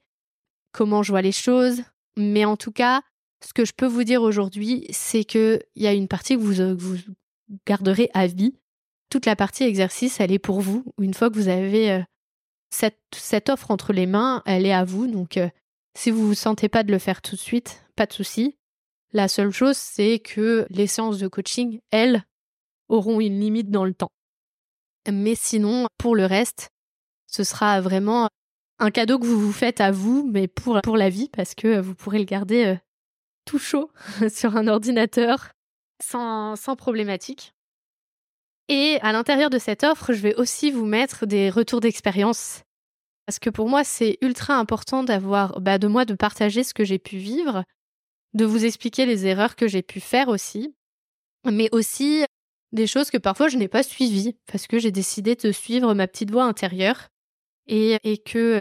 comment 0.72 1.02
je 1.02 1.10
vois 1.10 1.22
les 1.22 1.32
choses. 1.32 1.82
Mais 2.16 2.44
en 2.44 2.56
tout 2.56 2.70
cas, 2.70 3.02
ce 3.44 3.52
que 3.52 3.64
je 3.64 3.72
peux 3.76 3.86
vous 3.86 4.04
dire 4.04 4.22
aujourd'hui, 4.22 4.86
c'est 4.90 5.24
qu'il 5.24 5.60
y 5.74 5.88
a 5.88 5.92
une 5.92 6.08
partie 6.08 6.36
que 6.36 6.40
vous, 6.40 6.76
vous 6.78 6.96
garderez 7.66 8.10
à 8.14 8.28
vie. 8.28 8.54
Toute 9.10 9.26
la 9.26 9.34
partie 9.34 9.64
exercice, 9.64 10.20
elle 10.20 10.32
est 10.32 10.38
pour 10.38 10.60
vous. 10.60 10.84
Une 11.00 11.14
fois 11.14 11.28
que 11.28 11.34
vous 11.34 11.48
avez 11.48 12.04
cette, 13.12 13.48
offre 13.48 13.70
entre 13.70 13.92
les 13.92 14.06
mains, 14.06 14.42
elle 14.46 14.66
est 14.66 14.72
à 14.72 14.84
vous. 14.84 15.06
Donc 15.06 15.38
si 15.96 16.10
vous 16.10 16.22
ne 16.22 16.26
vous 16.26 16.34
sentez 16.34 16.68
pas 16.68 16.82
de 16.82 16.92
le 16.92 16.98
faire 16.98 17.22
tout 17.22 17.36
de 17.36 17.40
suite, 17.40 17.84
pas 17.96 18.06
de 18.06 18.12
souci. 18.12 18.56
La 19.12 19.28
seule 19.28 19.50
chose, 19.50 19.76
c'est 19.76 20.18
que 20.18 20.66
les 20.68 20.86
séances 20.86 21.18
de 21.18 21.28
coaching, 21.28 21.80
elles, 21.90 22.22
auront 22.88 23.20
une 23.20 23.40
limite 23.40 23.70
dans 23.70 23.84
le 23.84 23.94
temps. 23.94 24.10
Mais 25.10 25.34
sinon, 25.34 25.86
pour 25.98 26.14
le 26.14 26.26
reste, 26.26 26.68
ce 27.26 27.44
sera 27.44 27.80
vraiment 27.80 28.28
un 28.78 28.90
cadeau 28.90 29.18
que 29.18 29.24
vous 29.24 29.40
vous 29.40 29.52
faites 29.52 29.80
à 29.80 29.90
vous, 29.90 30.28
mais 30.30 30.48
pour, 30.48 30.80
pour 30.82 30.96
la 30.96 31.08
vie, 31.08 31.30
parce 31.30 31.54
que 31.54 31.80
vous 31.80 31.94
pourrez 31.94 32.18
le 32.18 32.24
garder 32.24 32.66
euh, 32.66 32.76
tout 33.44 33.58
chaud 33.58 33.90
sur 34.28 34.56
un 34.56 34.68
ordinateur 34.68 35.52
sans, 36.02 36.56
sans 36.56 36.76
problématique. 36.76 37.54
Et 38.68 38.98
à 39.00 39.12
l'intérieur 39.12 39.48
de 39.48 39.58
cette 39.58 39.84
offre, 39.84 40.12
je 40.12 40.20
vais 40.20 40.34
aussi 40.34 40.70
vous 40.70 40.84
mettre 40.84 41.24
des 41.24 41.50
retours 41.50 41.80
d'expérience 41.80 42.62
parce 43.26 43.38
que 43.38 43.50
pour 43.50 43.68
moi, 43.68 43.84
c'est 43.84 44.18
ultra 44.22 44.54
important 44.54 45.02
d'avoir, 45.02 45.60
bah, 45.60 45.78
de 45.78 45.88
moi, 45.88 46.04
de 46.04 46.14
partager 46.14 46.62
ce 46.64 46.74
que 46.74 46.84
j'ai 46.84 46.98
pu 46.98 47.16
vivre, 47.16 47.64
de 48.34 48.44
vous 48.44 48.64
expliquer 48.64 49.04
les 49.06 49.26
erreurs 49.26 49.56
que 49.56 49.66
j'ai 49.66 49.82
pu 49.82 50.00
faire 50.00 50.28
aussi, 50.28 50.74
mais 51.44 51.68
aussi 51.72 52.24
des 52.72 52.86
choses 52.86 53.10
que 53.10 53.18
parfois 53.18 53.48
je 53.48 53.56
n'ai 53.56 53.68
pas 53.68 53.82
suivies 53.82 54.36
parce 54.46 54.66
que 54.66 54.78
j'ai 54.78 54.90
décidé 54.90 55.34
de 55.34 55.52
suivre 55.52 55.94
ma 55.94 56.06
petite 56.06 56.30
voix 56.30 56.44
intérieure 56.44 57.08
et, 57.66 57.98
et 58.04 58.18
que 58.18 58.60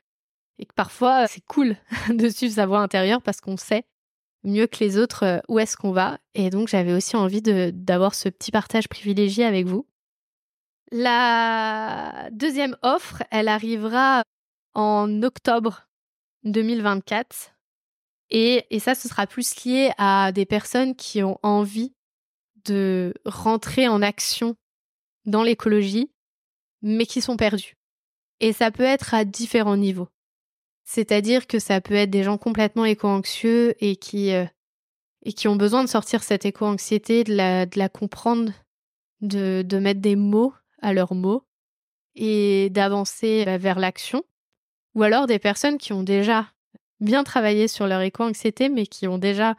et 0.57 0.65
que 0.65 0.73
parfois 0.73 1.27
c'est 1.27 1.43
cool 1.45 1.75
de 2.09 2.29
suivre 2.29 2.53
sa 2.53 2.65
voix 2.65 2.79
intérieure 2.79 3.21
parce 3.21 3.41
qu'on 3.41 3.57
sait 3.57 3.83
mieux 4.43 4.67
que 4.67 4.83
les 4.83 4.97
autres 4.97 5.23
euh, 5.23 5.39
où 5.49 5.59
est-ce 5.59 5.75
qu'on 5.75 5.91
va. 5.91 6.19
Et 6.35 6.49
donc 6.49 6.67
j'avais 6.67 6.93
aussi 6.93 7.15
envie 7.15 7.41
d'avoir 7.41 8.15
ce 8.15 8.29
petit 8.29 8.51
partage 8.51 8.87
privilégié 8.87 9.43
avec 9.43 9.65
vous. 9.65 9.87
La 10.91 12.29
deuxième 12.31 12.77
offre, 12.83 13.23
elle 13.31 13.47
arrivera 13.47 14.23
en 14.75 15.23
octobre 15.23 15.87
2024. 16.43 17.53
Et, 18.29 18.65
et, 18.69 18.79
ça, 18.79 18.95
ce 18.95 19.07
sera 19.07 19.27
plus 19.27 19.63
lié 19.63 19.91
à 19.97 20.31
des 20.31 20.45
personnes 20.45 20.95
qui 20.95 21.23
ont 21.23 21.39
envie 21.43 21.93
de 22.65 23.13
rentrer 23.25 23.87
en 23.87 24.01
action 24.01 24.55
dans 25.25 25.43
l'écologie, 25.43 26.11
mais 26.81 27.05
qui 27.05 27.21
sont 27.21 27.37
perdues. 27.37 27.75
Et 28.39 28.53
ça 28.53 28.71
peut 28.71 28.83
être 28.83 29.13
à 29.13 29.25
différents 29.25 29.77
niveaux. 29.77 30.09
C'est-à-dire 30.83 31.47
que 31.47 31.59
ça 31.59 31.81
peut 31.81 31.95
être 31.95 32.09
des 32.09 32.23
gens 32.23 32.37
complètement 32.37 32.85
éco-anxieux 32.85 33.75
et 33.83 33.95
qui, 33.95 34.33
euh, 34.33 34.45
et 35.23 35.33
qui 35.33 35.47
ont 35.47 35.55
besoin 35.55 35.83
de 35.83 35.89
sortir 35.89 36.23
cette 36.23 36.45
éco-anxiété, 36.45 37.23
de 37.23 37.33
la, 37.33 37.65
de 37.65 37.79
la 37.79 37.89
comprendre, 37.89 38.51
de, 39.21 39.63
de 39.65 39.79
mettre 39.79 40.01
des 40.01 40.15
mots 40.15 40.53
à 40.81 40.93
leurs 40.93 41.15
mots 41.15 41.43
et 42.15 42.69
d'avancer 42.69 43.45
bah, 43.45 43.57
vers 43.57 43.79
l'action 43.79 44.23
ou 44.95 45.03
alors 45.03 45.27
des 45.27 45.39
personnes 45.39 45.77
qui 45.77 45.93
ont 45.93 46.03
déjà 46.03 46.47
bien 46.99 47.23
travaillé 47.23 47.67
sur 47.67 47.87
leur 47.87 48.01
éco-anxiété, 48.01 48.69
mais 48.69 48.87
qui 48.87 49.07
ont 49.07 49.17
déjà 49.17 49.55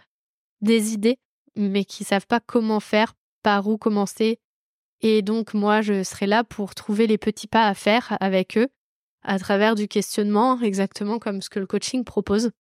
des 0.63 0.95
idées, 0.95 1.19
mais 1.55 1.85
qui 1.85 2.05
savent 2.05 2.27
pas 2.27 2.41
comment 2.41 2.81
faire, 2.81 3.15
par 3.43 3.69
où 3.69 3.77
commencer. 3.77 4.41
Et 5.03 5.23
donc, 5.23 5.55
moi, 5.55 5.83
je 5.83 6.03
serai 6.03 6.27
là 6.27 6.43
pour 6.43 6.75
trouver 6.75 7.07
les 7.07 7.19
petits 7.19 7.47
pas 7.47 7.69
à 7.69 7.75
faire 7.75 8.17
avec 8.21 8.57
eux 8.57 8.69
à 9.23 9.39
travers 9.39 9.75
du 9.75 9.89
questionnement, 9.89 10.61
exactement 10.61 11.19
comme 11.19 11.43
ce 11.43 11.51
que 11.51 11.59
le 11.59 11.67
coaching 11.67 12.05
propose. 12.05 12.51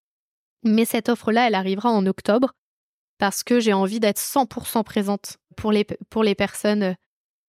Mais 0.65 0.85
cette 0.85 1.09
offre-là, 1.09 1.47
elle 1.47 1.55
arrivera 1.55 1.91
en 1.91 2.05
octobre 2.07 2.53
parce 3.19 3.43
que 3.45 3.61
j'ai 3.61 3.73
envie 3.73 4.01
d'être 4.01 4.19
100% 4.19 4.83
présente 4.85 5.39
pour 5.57 5.73
les, 5.73 5.85
pour 6.11 6.25
les 6.25 6.35
personnes 6.35 6.83
euh, 6.83 6.95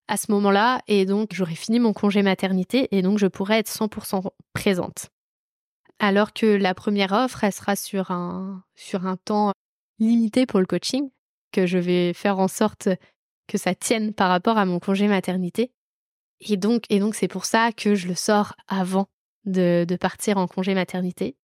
à 0.08 0.18
ce 0.18 0.32
moment-là. 0.32 0.82
Et 0.88 1.06
donc, 1.06 1.34
j'aurai 1.34 1.56
fini 1.56 1.80
mon 1.80 1.94
congé 1.94 2.22
maternité 2.22 2.88
et 2.96 3.02
donc 3.02 3.18
je 3.18 3.28
pourrai 3.28 3.58
être 3.58 3.70
100% 3.70 4.30
présente 4.54 5.10
alors 6.00 6.34
que 6.34 6.46
la 6.46 6.74
première 6.74 7.12
offre, 7.12 7.44
elle 7.44 7.54
sera 7.54 7.76
sur 7.76 8.12
un, 8.12 8.64
sur 8.76 9.06
un 9.06 9.18
temps 9.18 9.52
limité 10.00 10.46
pour 10.46 10.60
le 10.60 10.66
coaching, 10.66 11.10
que 11.52 11.66
je 11.66 11.78
vais 11.78 12.14
faire 12.14 12.40
en 12.40 12.48
sorte 12.48 12.90
que 13.48 13.58
ça 13.58 13.74
tienne 13.74 14.14
par 14.14 14.30
rapport 14.30 14.58
à 14.58 14.66
mon 14.66 14.80
congé 14.80 15.08
maternité. 15.08 15.72
Et 16.42 16.58
donc, 16.58 16.84
et 16.90 17.00
donc 17.00 17.16
c'est 17.16 17.28
pour 17.28 17.46
ça 17.46 17.72
que 17.72 17.96
je 17.96 18.08
le 18.08 18.16
sors 18.16 18.56
avant 18.68 19.08
de, 19.46 19.86
partir 20.00 20.38
en 20.38 20.48
congé 20.48 20.76
maternité. 20.76 21.36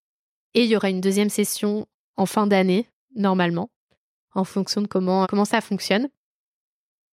Et 0.54 0.64
il 0.64 0.70
y 0.70 0.76
aura 0.76 0.90
une 0.90 1.02
deuxième 1.02 1.30
session 1.30 1.88
en 2.16 2.26
fin 2.26 2.46
d'année, 2.46 2.88
normalement, 3.16 3.72
en 4.36 4.44
fonction 4.44 4.82
de 4.82 4.88
comment, 4.88 5.26
comment 5.26 5.46
ça 5.46 5.62
fonctionne. 5.62 6.10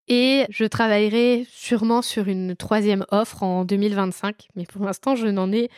Et 0.09 0.45
je 0.51 0.65
travaillerai 0.65 1.47
sûrement 1.49 2.03
sur 2.03 2.29
une 2.29 2.57
troisième 2.57 3.07
offre 3.11 3.43
en 3.43 3.65
2025, 3.65 4.49
mais 4.57 4.67
pour 4.67 4.85
l'instant, 4.85 5.15
je 5.15 5.29
n'en 5.29 5.53
ai 5.53 5.71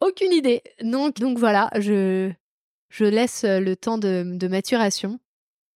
aucune 0.00 0.32
idée. 0.32 0.62
Donc, 0.82 1.16
donc 1.16 1.38
voilà, 1.38 1.70
je, 1.78 2.30
je 2.88 3.04
laisse 3.04 3.44
euh, 3.44 3.60
le 3.60 3.76
temps 3.76 3.98
de, 3.98 4.24
de 4.36 4.48
maturation. 4.48 5.18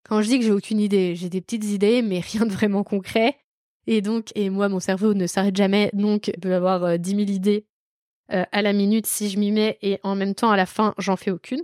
Quand 0.05 0.23
je 0.23 0.29
dis 0.29 0.39
que 0.39 0.45
j'ai 0.45 0.53
aucune 0.53 0.81
idée, 0.81 1.15
j'ai 1.17 1.29
des 1.29 1.41
petites 1.41 1.65
idées, 1.65 2.03
mais 2.03 2.21
rien 2.33 2.47
de 2.47 2.53
vraiment 2.53 2.85
concret. 2.85 3.39
Et 3.87 4.01
donc, 4.01 4.31
et 4.35 4.51
moi, 4.51 4.69
mon 4.69 4.81
cerveau 4.81 5.15
ne 5.15 5.27
s'arrête 5.27 5.57
jamais, 5.57 5.91
donc 5.93 6.29
il 6.29 6.39
peut 6.39 6.55
avoir 6.55 6.85
euh, 6.85 6.97
dix 6.99 7.15
10 7.15 7.27
000 7.27 7.37
idées 7.37 7.67
euh, 8.33 8.45
à 8.53 8.63
la 8.63 8.73
minute 8.73 9.07
si 9.07 9.29
je 9.29 9.39
m'y 9.39 9.51
mets, 9.51 9.79
et 9.83 9.99
en 10.05 10.15
même 10.15 10.35
temps, 10.35 10.51
à 10.51 10.57
la 10.57 10.67
fin, 10.67 10.95
j'en 10.99 11.17
fais 11.17 11.31
aucune. 11.31 11.63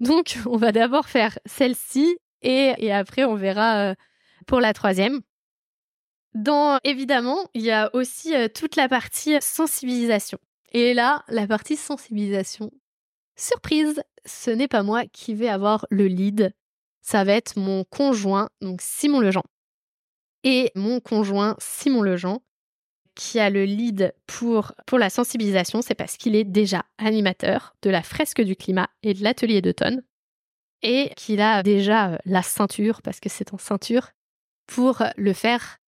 Donc, 0.00 0.38
on 0.46 0.56
va 0.56 0.72
d'abord 0.72 1.08
faire 1.08 1.38
celle-ci 1.46 2.18
et, 2.42 2.92
après, 2.92 3.24
on 3.24 3.34
verra 3.34 3.90
euh, 3.90 3.94
pour 4.46 4.60
la 4.60 4.72
troisième. 4.72 5.20
Dans, 6.34 6.78
évidemment, 6.84 7.48
il 7.54 7.62
y 7.62 7.70
a 7.70 7.90
aussi 7.94 8.34
euh, 8.34 8.48
toute 8.48 8.76
la 8.76 8.88
partie 8.88 9.36
sensibilisation. 9.40 10.38
Et 10.72 10.94
là, 10.94 11.24
la 11.28 11.46
partie 11.46 11.76
sensibilisation, 11.76 12.70
surprise, 13.36 14.02
ce 14.26 14.50
n'est 14.50 14.68
pas 14.68 14.82
moi 14.82 15.06
qui 15.06 15.34
vais 15.34 15.48
avoir 15.48 15.86
le 15.90 16.06
lead. 16.06 16.54
Ça 17.00 17.24
va 17.24 17.32
être 17.32 17.58
mon 17.58 17.84
conjoint, 17.84 18.50
donc 18.60 18.80
Simon 18.82 19.20
Lejean. 19.20 19.44
Et 20.44 20.70
mon 20.74 21.00
conjoint 21.00 21.56
Simon 21.58 22.02
Lejean, 22.02 22.42
qui 23.14 23.40
a 23.40 23.50
le 23.50 23.64
lead 23.64 24.14
pour, 24.26 24.72
pour 24.86 24.98
la 24.98 25.10
sensibilisation, 25.10 25.82
c'est 25.82 25.94
parce 25.94 26.16
qu'il 26.16 26.36
est 26.36 26.44
déjà 26.44 26.84
animateur 26.98 27.74
de 27.82 27.90
la 27.90 28.02
fresque 28.02 28.42
du 28.42 28.54
climat 28.54 28.88
et 29.02 29.14
de 29.14 29.24
l'atelier 29.24 29.60
d'automne. 29.62 30.02
Et 30.82 31.10
qu'il 31.16 31.40
a 31.40 31.64
déjà 31.64 32.12
euh, 32.12 32.18
la 32.24 32.42
ceinture, 32.42 33.02
parce 33.02 33.18
que 33.18 33.28
c'est 33.28 33.52
en 33.52 33.58
ceinture, 33.58 34.10
pour 34.66 35.02
le 35.16 35.32
faire 35.32 35.78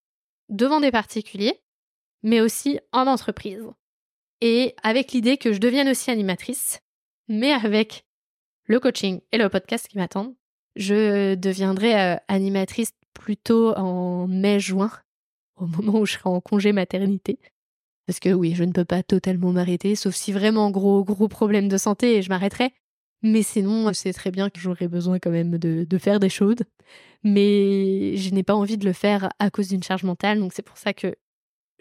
devant 0.49 0.81
des 0.81 0.91
particuliers, 0.91 1.61
mais 2.25 2.41
aussi 2.41 2.81
en 2.93 3.07
entreprise. 3.07 3.65
Et 4.41 4.75
avec 4.83 5.13
l'idée 5.13 5.37
que 5.37 5.53
je 5.53 5.59
devienne 5.59 5.89
aussi 5.89 6.11
animatrice, 6.11 6.81
mais 7.29 7.53
avec 7.53 8.05
le 8.65 8.81
coaching 8.81 9.21
et 9.33 9.39
le 9.39 9.49
podcast 9.49 9.87
qui 9.89 9.99
m'attendent, 9.99 10.35
je 10.77 11.35
deviendrai 11.35 12.01
euh, 12.01 12.17
animatrice 12.29 12.93
plutôt 13.13 13.75
en 13.77 14.27
mai-juin, 14.29 14.91
au 15.57 15.67
moment 15.67 16.01
où 16.01 16.07
je 16.07 16.15
serai 16.15 16.31
en 16.31 16.41
congé 16.41 16.73
maternité. 16.73 17.39
Parce 18.07 18.19
que 18.19 18.31
oui, 18.31 18.55
je 18.55 18.65
ne 18.65 18.73
peux 18.73 18.85
pas 18.85 19.03
totalement 19.03 19.53
m'arrêter, 19.53 19.95
sauf 19.95 20.15
si 20.15 20.33
vraiment 20.33 20.71
gros 20.71 21.05
gros 21.05 21.29
problème 21.29 21.69
de 21.69 21.77
santé 21.77 22.17
et 22.17 22.23
je 22.23 22.29
m'arrêterai. 22.31 22.73
Mais 23.23 23.43
sinon, 23.43 23.93
c'est 23.93 24.15
très 24.15 24.31
bien 24.31 24.49
que 24.49 24.59
j'aurai 24.59 24.89
besoin 24.89 25.19
quand 25.19 25.31
même 25.31 25.59
de, 25.59 25.85
de 25.85 25.99
faire 25.99 26.19
des 26.19 26.31
choses. 26.31 26.57
Mais 27.23 28.17
je 28.17 28.31
n'ai 28.33 28.43
pas 28.43 28.55
envie 28.55 28.79
de 28.79 28.87
le 28.87 28.95
faire 28.95 29.29
à 29.39 29.51
cause 29.51 29.69
d'une 29.69 29.83
charge 29.83 30.05
mentale, 30.05 30.41
donc 30.41 30.53
c'est 30.55 30.63
pour 30.63 30.79
ça 30.79 30.95
que 30.95 31.15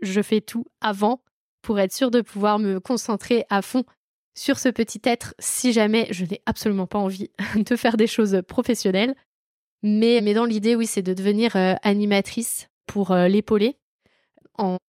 je 0.01 0.21
fais 0.21 0.41
tout 0.41 0.65
avant 0.81 1.21
pour 1.61 1.79
être 1.79 1.93
sûre 1.93 2.11
de 2.11 2.21
pouvoir 2.21 2.59
me 2.59 2.79
concentrer 2.79 3.45
à 3.49 3.61
fond 3.61 3.83
sur 4.39 4.57
ce 4.57 4.69
petit 4.69 5.01
être 5.03 5.35
si 5.39 5.73
jamais 5.73 6.07
je 6.11 6.23
n'ai 6.23 6.41
absolument 6.45 6.87
pas 6.87 6.99
envie 6.99 7.29
de 7.55 7.75
faire 7.75 7.97
des 7.97 8.07
choses 8.07 8.41
professionnelles. 8.47 9.15
Mais, 9.81 10.33
dans 10.33 10.45
l'idée, 10.45 10.75
oui, 10.75 10.85
c'est 10.85 11.01
de 11.01 11.13
devenir 11.13 11.55
euh, 11.55 11.75
animatrice 11.83 12.69
pour 12.85 13.11
euh, 13.11 13.27
l'épauler 13.27 13.77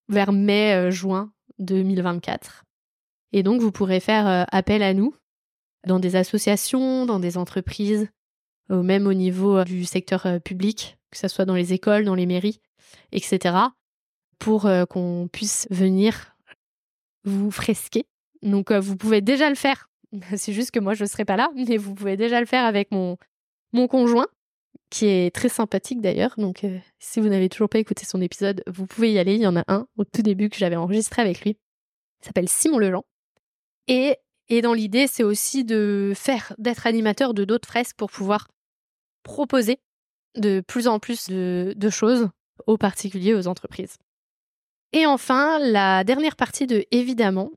vers 0.09 0.33
mai-juin 0.33 1.31
euh, 1.33 1.65
2024. 1.65 2.65
Et 3.33 3.45
donc, 3.45 3.61
vous 3.61 3.71
pourrez 3.71 4.01
faire 4.01 4.47
appel 4.51 4.83
à 4.83 4.95
nous 4.95 5.15
dans 5.87 6.01
des 6.01 6.17
associations, 6.17 7.07
dans 7.07 7.21
des 7.21 7.37
entreprises, 7.37 8.09
même 8.69 9.07
au 9.07 9.15
niveau 9.15 9.63
du 9.63 9.85
secteur 9.85 10.27
public, 10.45 10.99
que 11.13 11.19
ce 11.19 11.29
soit 11.29 11.45
dans 11.45 11.55
les 11.55 11.73
écoles, 11.73 12.05
dans 12.05 12.17
les 12.17 12.27
mairies, 12.27 12.61
etc., 13.13 13.55
pour 14.41 14.69
qu'on 14.89 15.29
puisse 15.31 15.69
venir 15.71 16.35
vous 17.25 17.51
fresquer. 17.51 18.07
Donc, 18.43 18.73
vous 18.73 18.97
pouvez 18.97 19.21
déjà 19.21 19.49
le 19.49 19.55
faire. 19.55 19.89
C'est 20.37 20.53
juste 20.53 20.71
que 20.71 20.81
moi, 20.81 20.95
je 20.95 21.05
ne 21.05 21.09
serai 21.09 21.25
pas 21.25 21.37
là, 21.37 21.51
mais 21.55 21.77
vous 21.77 21.95
pouvez 21.95 22.17
déjà 22.17 22.41
le 22.41 22.47
faire 22.47 22.65
avec 22.65 22.91
mon, 22.91 23.17
mon 23.73 23.89
conjoint 23.89 24.27
qui 24.91 25.07
est 25.07 25.35
très 25.35 25.49
sympathique 25.49 26.01
d'ailleurs. 26.01 26.35
Donc, 26.37 26.65
euh, 26.65 26.79
si 26.99 27.21
vous 27.21 27.29
n'avez 27.29 27.49
toujours 27.49 27.69
pas 27.69 27.79
écouté 27.79 28.05
son 28.05 28.21
épisode, 28.21 28.63
vous 28.67 28.87
pouvez 28.87 29.13
y 29.13 29.19
aller. 29.19 29.37
Il 29.37 29.41
y 29.41 29.47
en 29.47 29.57
a 29.57 29.65
un 29.69 29.87
au 29.97 30.05
tout 30.05 30.23
début 30.23 30.51
que 30.51 30.57
j'avais 30.57 30.77
enregistré 30.77 31.23
avec 31.23 31.43
lui. 31.43 31.57
Il 32.21 32.27
s'appelle 32.27 32.49
Simon 32.49 32.79
Lejean. 32.79 33.05
Et, 33.89 34.17
et 34.49 34.61
dans 34.63 34.75
l'idée, 34.75 35.07
c'est 35.07 35.23
aussi 35.23 35.65
de 35.65 36.13
faire, 36.15 36.55
d'être 36.59 36.87
animateur 36.87 37.35
de 37.35 37.45
d'autres 37.45 37.69
fresques 37.69 37.97
pour 37.97 38.11
pouvoir 38.11 38.49
proposer 39.23 39.79
de 40.37 40.61
plus 40.67 40.89
en 40.89 40.99
plus 40.99 41.29
de, 41.29 41.91
choses 41.91 42.29
aux 42.67 42.77
particuliers, 42.77 43.35
aux 43.35 43.49
entreprises. 43.49 43.97
Et 44.93 45.07
enfin, 45.07 45.59
la 45.59 46.05
dernière 46.05 46.37
partie 46.37 46.67
de 46.67 46.85
évidemment, 46.91 47.51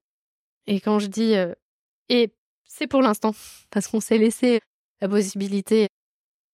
et 0.68 0.80
quand 0.80 1.00
je 1.00 1.08
dis 1.08 1.36
euh, 1.36 1.54
et 2.10 2.34
c'est 2.66 2.88
pour 2.88 3.02
l'instant, 3.02 3.34
parce 3.72 3.88
qu'on 3.88 4.00
s'est 4.00 4.18
laissé 4.18 4.60
la 5.02 5.10
possibilité 5.10 5.88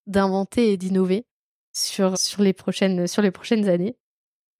d'inventer 0.07 0.73
et 0.73 0.77
d'innover 0.77 1.25
sur, 1.73 2.17
sur, 2.17 2.41
les 2.41 2.53
prochaines, 2.53 3.07
sur 3.07 3.21
les 3.21 3.31
prochaines 3.31 3.69
années. 3.69 3.95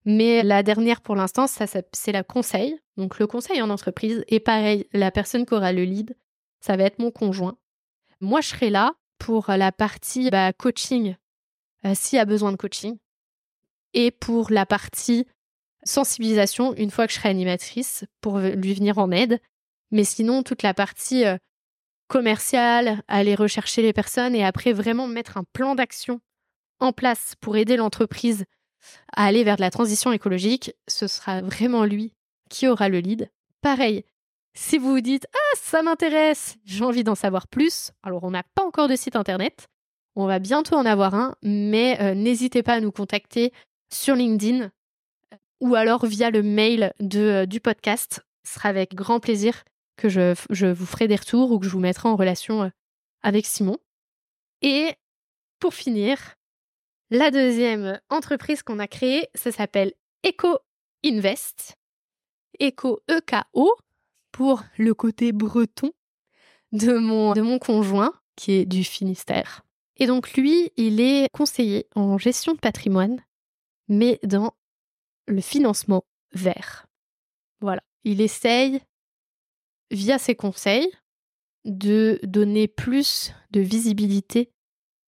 Mais 0.04 0.42
la 0.42 0.62
dernière 0.62 1.00
pour 1.02 1.16
l'instant, 1.16 1.46
ça, 1.46 1.66
c'est 1.66 2.12
la 2.12 2.22
conseil. 2.22 2.78
Donc 2.96 3.18
le 3.18 3.26
conseil 3.26 3.60
en 3.60 3.70
entreprise. 3.70 4.24
Et 4.28 4.40
pareil, 4.40 4.86
la 4.92 5.10
personne 5.10 5.44
qui 5.44 5.54
aura 5.54 5.72
le 5.72 5.84
lead, 5.84 6.16
ça 6.60 6.76
va 6.76 6.84
être 6.84 6.98
mon 6.98 7.10
conjoint. 7.10 7.58
Moi, 8.20 8.40
je 8.40 8.48
serai 8.48 8.70
là 8.70 8.94
pour 9.18 9.46
la 9.48 9.72
partie 9.72 10.30
bah, 10.30 10.52
coaching, 10.52 11.16
euh, 11.84 11.92
s'il 11.94 12.16
y 12.16 12.20
a 12.20 12.24
besoin 12.24 12.52
de 12.52 12.56
coaching. 12.56 12.96
Et 13.92 14.10
pour 14.10 14.50
la 14.50 14.66
partie 14.66 15.26
sensibilisation, 15.84 16.74
une 16.74 16.90
fois 16.90 17.06
que 17.06 17.12
je 17.12 17.18
serai 17.18 17.28
animatrice, 17.28 18.04
pour 18.20 18.38
lui 18.38 18.74
venir 18.74 18.98
en 18.98 19.10
aide. 19.10 19.40
Mais 19.90 20.04
sinon, 20.04 20.42
toute 20.42 20.62
la 20.62 20.74
partie 20.74 21.24
euh, 21.24 21.36
commercial, 22.08 23.02
aller 23.08 23.34
rechercher 23.34 23.82
les 23.82 23.92
personnes 23.92 24.34
et 24.34 24.44
après 24.44 24.72
vraiment 24.72 25.06
mettre 25.06 25.36
un 25.36 25.44
plan 25.52 25.74
d'action 25.74 26.20
en 26.80 26.92
place 26.92 27.34
pour 27.40 27.56
aider 27.56 27.76
l'entreprise 27.76 28.44
à 29.12 29.26
aller 29.26 29.44
vers 29.44 29.56
de 29.56 29.60
la 29.60 29.70
transition 29.70 30.12
écologique, 30.12 30.72
ce 30.88 31.06
sera 31.06 31.40
vraiment 31.42 31.84
lui 31.84 32.12
qui 32.48 32.66
aura 32.66 32.88
le 32.88 32.98
lead. 32.98 33.30
Pareil, 33.60 34.04
si 34.54 34.78
vous 34.78 34.90
vous 34.90 35.00
dites 35.00 35.26
Ah, 35.32 35.56
ça 35.56 35.82
m'intéresse, 35.82 36.56
j'ai 36.64 36.84
envie 36.84 37.04
d'en 37.04 37.14
savoir 37.14 37.46
plus, 37.46 37.92
alors 38.02 38.24
on 38.24 38.30
n'a 38.30 38.42
pas 38.54 38.64
encore 38.64 38.88
de 38.88 38.96
site 38.96 39.16
internet, 39.16 39.68
on 40.16 40.26
va 40.26 40.38
bientôt 40.38 40.76
en 40.76 40.86
avoir 40.86 41.14
un, 41.14 41.36
mais 41.42 41.98
euh, 42.00 42.14
n'hésitez 42.14 42.62
pas 42.62 42.74
à 42.74 42.80
nous 42.80 42.92
contacter 42.92 43.52
sur 43.92 44.14
LinkedIn 44.14 44.70
ou 45.60 45.74
alors 45.74 46.06
via 46.06 46.30
le 46.30 46.42
mail 46.42 46.92
euh, 47.14 47.46
du 47.46 47.60
podcast. 47.60 48.24
Ce 48.44 48.54
sera 48.54 48.68
avec 48.68 48.94
grand 48.94 49.20
plaisir 49.20 49.64
que 49.96 50.08
je, 50.08 50.72
vous 50.72 50.86
ferai 50.86 51.08
des 51.08 51.16
retours 51.16 51.52
ou 51.52 51.58
que 51.58 51.66
je 51.66 51.70
vous 51.70 51.80
mettrai 51.80 52.08
en 52.08 52.16
relation 52.16 52.62
euh, 52.64 52.68
avec 53.22 53.46
Simon. 53.46 53.78
Et 54.62 54.94
pour 55.58 55.74
finir, 55.74 56.36
la 57.10 57.30
deuxième 57.30 58.00
entreprise 58.08 58.62
qu'on 58.62 58.78
a 58.78 58.86
créée, 58.86 59.28
ça 59.34 59.52
s'appelle 59.52 59.92
Eco 60.26 60.58
Invest. 61.04 61.76
Eco 62.60 63.00
EKO 63.10 63.74
pour 64.32 64.62
le 64.78 64.94
côté 64.94 65.32
breton 65.32 65.92
de 66.72 66.96
mon, 66.96 67.32
de 67.32 67.42
mon 67.42 67.58
conjoint 67.58 68.12
qui 68.36 68.52
est 68.52 68.64
du 68.64 68.84
Finistère. 68.84 69.62
Et 69.96 70.06
donc 70.06 70.32
lui, 70.32 70.72
il 70.76 71.00
est 71.00 71.28
conseiller 71.32 71.86
en 71.94 72.16
gestion 72.16 72.54
de 72.54 72.58
patrimoine, 72.58 73.22
mais 73.88 74.18
dans 74.22 74.54
le 75.30 75.40
financement 75.40 76.04
vert. 76.32 76.86
Voilà, 77.60 77.82
il 78.04 78.20
essaye 78.20 78.80
via 79.90 80.18
ses 80.18 80.34
conseils, 80.34 80.90
de 81.64 82.18
donner 82.22 82.68
plus 82.68 83.32
de 83.50 83.60
visibilité 83.60 84.50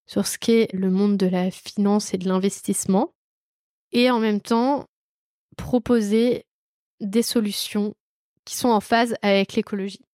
sur 0.06 0.26
ce 0.26 0.38
qu'est 0.38 0.68
le 0.74 0.90
monde 0.90 1.16
de 1.16 1.26
la 1.26 1.50
finance 1.50 2.12
et 2.12 2.18
de 2.18 2.28
l'investissement, 2.28 3.14
et 3.92 4.11
en 4.11 4.18
même 4.18 4.40
temps 4.40 4.87
proposer 5.56 6.44
des 7.00 7.22
solutions 7.22 7.94
qui 8.44 8.56
sont 8.56 8.68
en 8.68 8.80
phase 8.80 9.14
avec 9.22 9.54
l'écologie. 9.54 10.04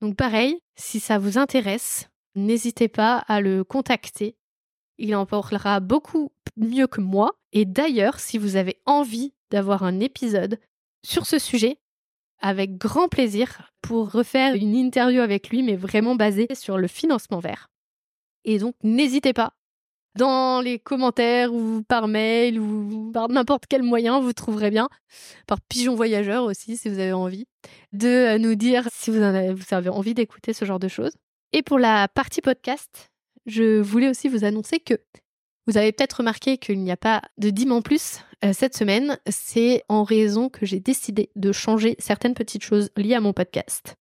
Donc 0.00 0.16
pareil, 0.16 0.58
si 0.76 1.00
ça 1.00 1.18
vous 1.18 1.38
intéresse, 1.38 2.08
n'hésitez 2.34 2.88
pas 2.88 3.18
à 3.28 3.40
le 3.40 3.64
contacter. 3.64 4.36
Il 4.98 5.14
en 5.14 5.26
parlera 5.26 5.80
beaucoup 5.80 6.30
mieux 6.56 6.86
que 6.86 7.00
moi. 7.00 7.32
Et 7.52 7.64
d'ailleurs, 7.64 8.20
si 8.20 8.38
vous 8.38 8.56
avez 8.56 8.80
envie 8.86 9.32
d'avoir 9.50 9.82
un 9.82 10.00
épisode 10.00 10.58
sur 11.04 11.26
ce 11.26 11.38
sujet, 11.38 11.78
avec 12.42 12.76
grand 12.76 13.08
plaisir 13.08 13.70
pour 13.80 14.10
refaire 14.10 14.54
une 14.54 14.74
interview 14.74 15.20
avec 15.20 15.48
lui, 15.48 15.62
mais 15.62 15.76
vraiment 15.76 16.16
basée 16.16 16.48
sur 16.54 16.76
le 16.76 16.88
financement 16.88 17.38
vert. 17.38 17.70
Et 18.44 18.58
donc, 18.58 18.74
n'hésitez 18.82 19.32
pas. 19.32 19.54
Dans 20.18 20.60
les 20.60 20.78
commentaires 20.78 21.54
ou 21.54 21.82
par 21.88 22.06
mail 22.06 22.60
ou 22.60 23.12
par 23.12 23.30
n'importe 23.30 23.64
quel 23.66 23.82
moyen, 23.82 24.20
vous 24.20 24.34
trouverez 24.34 24.70
bien, 24.70 24.90
par 25.46 25.60
pigeon 25.62 25.94
voyageur 25.94 26.44
aussi, 26.44 26.76
si 26.76 26.90
vous 26.90 26.98
avez 26.98 27.14
envie, 27.14 27.46
de 27.92 28.36
nous 28.36 28.54
dire 28.54 28.86
si 28.92 29.10
vous, 29.10 29.22
avez, 29.22 29.54
vous 29.54 29.64
avez 29.70 29.88
envie 29.88 30.12
d'écouter 30.12 30.52
ce 30.52 30.66
genre 30.66 30.80
de 30.80 30.88
choses. 30.88 31.12
Et 31.52 31.62
pour 31.62 31.78
la 31.78 32.08
partie 32.08 32.42
podcast, 32.42 33.11
je 33.46 33.80
voulais 33.80 34.08
aussi 34.08 34.28
vous 34.28 34.44
annoncer 34.44 34.80
que 34.80 34.94
vous 35.66 35.76
avez 35.76 35.92
peut-être 35.92 36.14
remarqué 36.14 36.58
qu'il 36.58 36.80
n'y 36.80 36.90
a 36.90 36.96
pas 36.96 37.22
de 37.38 37.50
dîme 37.50 37.82
plus 37.82 38.20
euh, 38.44 38.52
cette 38.52 38.76
semaine. 38.76 39.18
C'est 39.28 39.84
en 39.88 40.02
raison 40.02 40.48
que 40.48 40.66
j'ai 40.66 40.80
décidé 40.80 41.30
de 41.36 41.52
changer 41.52 41.94
certaines 41.98 42.34
petites 42.34 42.64
choses 42.64 42.90
liées 42.96 43.14
à 43.14 43.20
mon 43.20 43.32
podcast. 43.32 43.96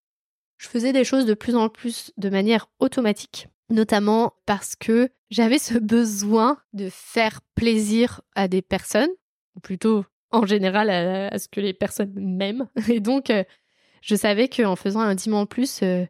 Je 0.57 0.67
faisais 0.67 0.93
des 0.93 1.03
choses 1.03 1.25
de 1.25 1.33
plus 1.33 1.55
en 1.55 1.69
plus 1.69 2.11
de 2.17 2.29
manière 2.29 2.67
automatique, 2.79 3.47
notamment 3.69 4.33
parce 4.45 4.75
que 4.75 5.09
j'avais 5.29 5.59
ce 5.59 5.77
besoin 5.77 6.57
de 6.73 6.89
faire 6.91 7.41
plaisir 7.55 8.21
à 8.35 8.47
des 8.47 8.61
personnes, 8.61 9.11
ou 9.55 9.59
plutôt 9.59 10.05
en 10.31 10.45
général 10.45 10.89
à, 10.89 11.37
ce 11.37 11.47
que 11.47 11.59
les 11.59 11.73
personnes 11.73 12.13
m'aiment. 12.15 12.69
Et 12.89 13.01
donc, 13.01 13.29
euh, 13.29 13.43
je 14.01 14.15
savais 14.15 14.49
qu'en 14.49 14.75
faisant 14.75 15.01
un 15.01 15.13
dîme 15.13 15.45
plus, 15.45 15.83
euh, 15.83 16.05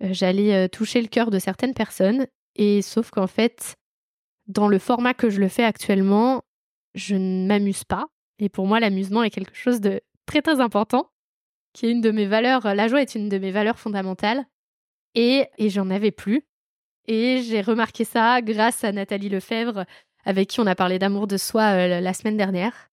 j'allais 0.00 0.68
toucher 0.68 1.00
le 1.00 1.08
cœur 1.08 1.30
de 1.30 1.40
certaines 1.40 1.74
personnes. 1.74 2.26
Et 2.56 2.82
sauf 2.82 3.10
qu'en 3.10 3.26
fait, 3.26 3.76
dans 4.46 4.68
le 4.68 4.78
format 4.78 5.14
que 5.14 5.30
je 5.30 5.40
le 5.40 5.48
fais 5.48 5.64
actuellement, 5.64 6.42
je 6.94 7.16
ne 7.16 7.46
m'amuse 7.46 7.84
pas. 7.84 8.06
Et 8.38 8.48
pour 8.48 8.66
moi, 8.66 8.80
l'amusement 8.80 9.22
est 9.22 9.30
quelque 9.30 9.56
chose 9.56 9.80
de 9.80 10.00
très 10.26 10.42
très 10.42 10.60
important, 10.60 11.10
qui 11.72 11.86
est 11.86 11.90
une 11.90 12.00
de 12.00 12.10
mes 12.10 12.26
valeurs. 12.26 12.74
La 12.74 12.88
joie 12.88 13.02
est 13.02 13.14
une 13.14 13.28
de 13.28 13.38
mes 13.38 13.50
valeurs 13.50 13.78
fondamentales. 13.78 14.46
Et, 15.14 15.46
et 15.58 15.70
j'en 15.70 15.90
avais 15.90 16.10
plus. 16.10 16.42
Et 17.06 17.42
j'ai 17.42 17.60
remarqué 17.60 18.04
ça 18.04 18.40
grâce 18.42 18.84
à 18.84 18.92
Nathalie 18.92 19.28
Lefebvre, 19.28 19.84
avec 20.24 20.48
qui 20.48 20.60
on 20.60 20.66
a 20.66 20.74
parlé 20.74 20.98
d'amour 20.98 21.26
de 21.26 21.36
soi 21.36 21.62
euh, 21.62 22.00
la 22.00 22.14
semaine 22.14 22.36
dernière. 22.36 22.90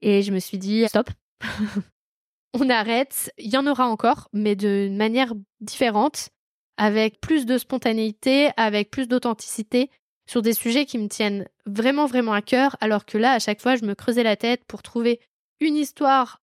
Et 0.00 0.22
je 0.22 0.32
me 0.32 0.38
suis 0.38 0.58
dit, 0.58 0.86
stop, 0.88 1.08
on 2.54 2.68
arrête. 2.68 3.32
Il 3.38 3.52
y 3.52 3.56
en 3.56 3.66
aura 3.66 3.86
encore, 3.86 4.28
mais 4.32 4.56
d'une 4.56 4.96
manière 4.96 5.32
différente, 5.60 6.30
avec 6.76 7.20
plus 7.20 7.46
de 7.46 7.58
spontanéité, 7.58 8.50
avec 8.56 8.90
plus 8.90 9.08
d'authenticité, 9.08 9.90
sur 10.26 10.42
des 10.42 10.54
sujets 10.54 10.86
qui 10.86 10.98
me 10.98 11.08
tiennent 11.08 11.48
vraiment, 11.66 12.06
vraiment 12.06 12.32
à 12.32 12.42
cœur, 12.42 12.76
alors 12.80 13.04
que 13.04 13.18
là, 13.18 13.32
à 13.32 13.38
chaque 13.38 13.60
fois, 13.60 13.76
je 13.76 13.84
me 13.84 13.94
creusais 13.94 14.22
la 14.22 14.36
tête 14.36 14.64
pour 14.66 14.82
trouver 14.82 15.20
une 15.60 15.76
histoire, 15.76 16.40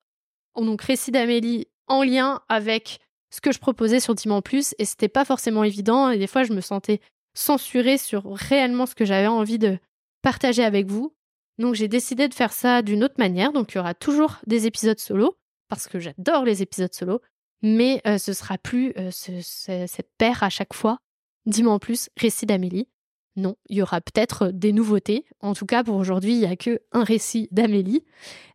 donc 0.55 0.81
récit 0.81 1.11
d'Amélie, 1.11 1.67
en 1.87 2.03
lien 2.03 2.41
avec 2.47 2.99
ce 3.31 3.41
que 3.41 3.51
je 3.51 3.59
proposais 3.59 3.99
sur 3.99 4.15
Diman 4.15 4.41
Plus, 4.41 4.75
et 4.77 4.85
c'était 4.85 5.09
pas 5.09 5.25
forcément 5.25 5.63
évident, 5.63 6.09
et 6.09 6.17
des 6.17 6.27
fois, 6.27 6.43
je 6.43 6.53
me 6.53 6.61
sentais 6.61 7.01
censurée 7.33 7.97
sur 7.97 8.25
réellement 8.33 8.85
ce 8.85 8.95
que 8.95 9.05
j'avais 9.05 9.27
envie 9.27 9.59
de 9.59 9.79
partager 10.21 10.63
avec 10.63 10.87
vous. 10.87 11.13
Donc, 11.57 11.75
j'ai 11.75 11.87
décidé 11.87 12.27
de 12.27 12.33
faire 12.33 12.53
ça 12.53 12.81
d'une 12.81 13.03
autre 13.03 13.15
manière, 13.17 13.51
donc 13.51 13.73
il 13.73 13.77
y 13.77 13.79
aura 13.79 13.93
toujours 13.93 14.37
des 14.47 14.67
épisodes 14.67 14.99
solo, 14.99 15.37
parce 15.69 15.87
que 15.87 15.99
j'adore 15.99 16.45
les 16.45 16.61
épisodes 16.61 16.93
solo, 16.93 17.21
mais 17.61 18.01
euh, 18.07 18.17
ce 18.17 18.33
sera 18.33 18.57
plus 18.57 18.93
euh, 18.97 19.11
cette 19.11 20.09
paire 20.17 20.43
à 20.43 20.49
chaque 20.49 20.73
fois. 20.73 20.99
Diman 21.45 21.79
Plus, 21.79 22.09
récit 22.17 22.45
d'Amélie. 22.45 22.87
Non, 23.35 23.55
il 23.69 23.77
y 23.77 23.81
aura 23.81 24.01
peut-être 24.01 24.49
des 24.49 24.73
nouveautés. 24.73 25.25
En 25.39 25.53
tout 25.53 25.65
cas, 25.65 25.83
pour 25.83 25.95
aujourd'hui, 25.95 26.33
il 26.33 26.39
n'y 26.39 26.45
a 26.45 26.55
que 26.55 26.81
un 26.91 27.03
récit 27.03 27.47
d'Amélie. 27.51 28.03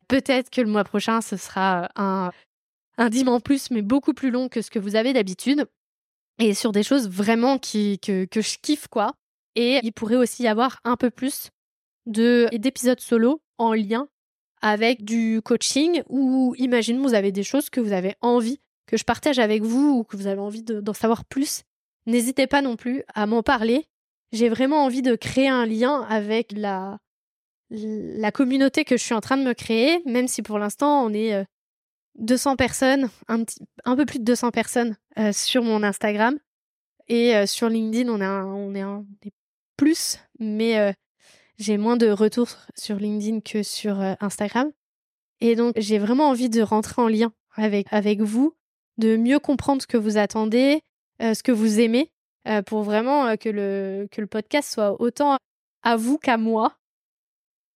Peut-être 0.09 0.51
que 0.51 0.61
le 0.61 0.69
mois 0.69 0.85
prochain, 0.85 1.21
ce 1.21 1.37
sera 1.37 1.91
un, 1.97 2.31
un 2.99 3.09
dimanche 3.09 3.43
plus, 3.43 3.71
mais 3.71 3.83
beaucoup 3.83 4.13
plus 4.13 4.31
long 4.31 4.49
que 4.49 4.63
ce 4.63 4.71
que 4.71 4.79
vous 4.79 4.97
avez 4.97 5.13
d'habitude. 5.13 5.67
Et 6.39 6.53
sur 6.53 6.73
des 6.73 6.83
choses 6.83 7.09
vraiment 7.09 7.59
qui, 7.59 7.99
que, 7.99 8.27
que 8.27 8.43
je 8.43 8.59
kiffe, 8.61 8.89
quoi. 8.89 9.15
Et 9.55 9.81
il 9.83 9.93
pourrait 9.93 10.17
aussi 10.17 10.43
y 10.43 10.49
avoir 10.49 10.81
un 10.85 10.97
peu 10.97 11.11
plus 11.11 11.51
de, 12.05 12.49
d'épisodes 12.53 13.01
solo 13.01 13.41
en 13.59 13.73
lien 13.73 14.09
avec 14.61 15.05
du 15.05 15.41
coaching 15.45 16.03
ou 16.09 16.55
imagine 16.59 17.01
vous 17.01 17.15
avez 17.15 17.33
des 17.33 17.43
choses 17.43 17.71
que 17.71 17.81
vous 17.81 17.93
avez 17.93 18.15
envie 18.21 18.61
que 18.87 18.97
je 18.97 19.05
partage 19.05 19.39
avec 19.39 19.63
vous 19.63 19.99
ou 19.99 20.05
que 20.05 20.17
vous 20.17 20.27
avez 20.27 20.41
envie 20.41 20.63
d'en 20.63 20.95
savoir 20.95 21.25
plus. 21.25 21.63
N'hésitez 22.07 22.47
pas 22.47 22.63
non 22.63 22.77
plus 22.77 23.03
à 23.15 23.27
m'en 23.27 23.43
parler 23.43 23.89
j'ai 24.33 24.49
vraiment 24.49 24.85
envie 24.85 25.03
de 25.03 25.15
créer 25.15 25.49
un 25.49 25.67
lien 25.67 26.03
avec 26.09 26.53
la, 26.53 26.99
la 27.71 28.33
communauté 28.33 28.85
que 28.85 28.97
je 28.97 29.03
suis 29.03 29.15
en 29.15 29.21
train 29.21 29.37
de 29.37 29.45
me 29.45 29.55
créer, 29.55 30.03
même 30.05 30.29
si 30.29 30.43
pour 30.43 30.59
l'instant 30.59 31.05
on 31.05 31.13
est 31.13 31.45
200 32.17 32.53
euh, 32.53 32.57
personnes, 32.57 33.11
un, 33.29 33.45
petit, 33.45 33.61
un 33.85 33.97
peu 33.97 34.05
plus 34.05 34.19
de 34.19 34.25
200 34.25 34.51
personnes 34.51 34.97
euh, 35.19 35.33
sur 35.33 35.63
mon 35.63 35.83
Instagram. 35.83 36.39
Et 37.09 37.37
euh, 37.37 37.47
sur 37.47 37.69
LinkedIn, 37.69 38.09
on, 38.09 38.21
a 38.21 38.45
on 38.45 38.75
est 38.75 38.81
un 38.81 39.05
plus, 39.77 40.19
mais 40.41 40.95
j'ai 41.59 41.77
moins 41.77 41.97
de 41.97 42.09
retours 42.09 42.49
sur 42.75 42.97
LinkedIn 42.97 43.41
que 43.41 43.63
sur 43.63 44.01
Instagram. 44.21 44.73
Et 45.41 45.55
donc, 45.55 45.75
j'ai 45.77 45.99
vraiment 45.99 46.31
envie 46.31 46.49
de 46.49 46.63
rentrer 46.63 47.03
en 47.03 47.09
lien 47.09 47.33
avec, 47.57 47.87
avec 47.91 48.23
vous, 48.23 48.57
de 48.99 49.17
mieux 49.17 49.39
comprendre 49.39 49.83
ce 49.83 49.87
que 49.87 49.97
vous 49.97 50.17
attendez, 50.17 50.81
ce 51.21 51.43
que 51.43 51.53
vous 51.53 51.81
aimez, 51.81 52.11
euh, 52.47 52.63
pour 52.63 52.83
vraiment 52.83 53.27
euh, 53.27 53.37
que, 53.37 53.49
le, 53.49 54.07
que 54.13 54.21
le 54.21 54.29
podcast 54.29 54.73
soit 54.73 55.01
autant 55.01 55.37
à 55.83 55.97
vous 55.97 56.17
qu'à 56.17 56.37
moi. 56.37 56.77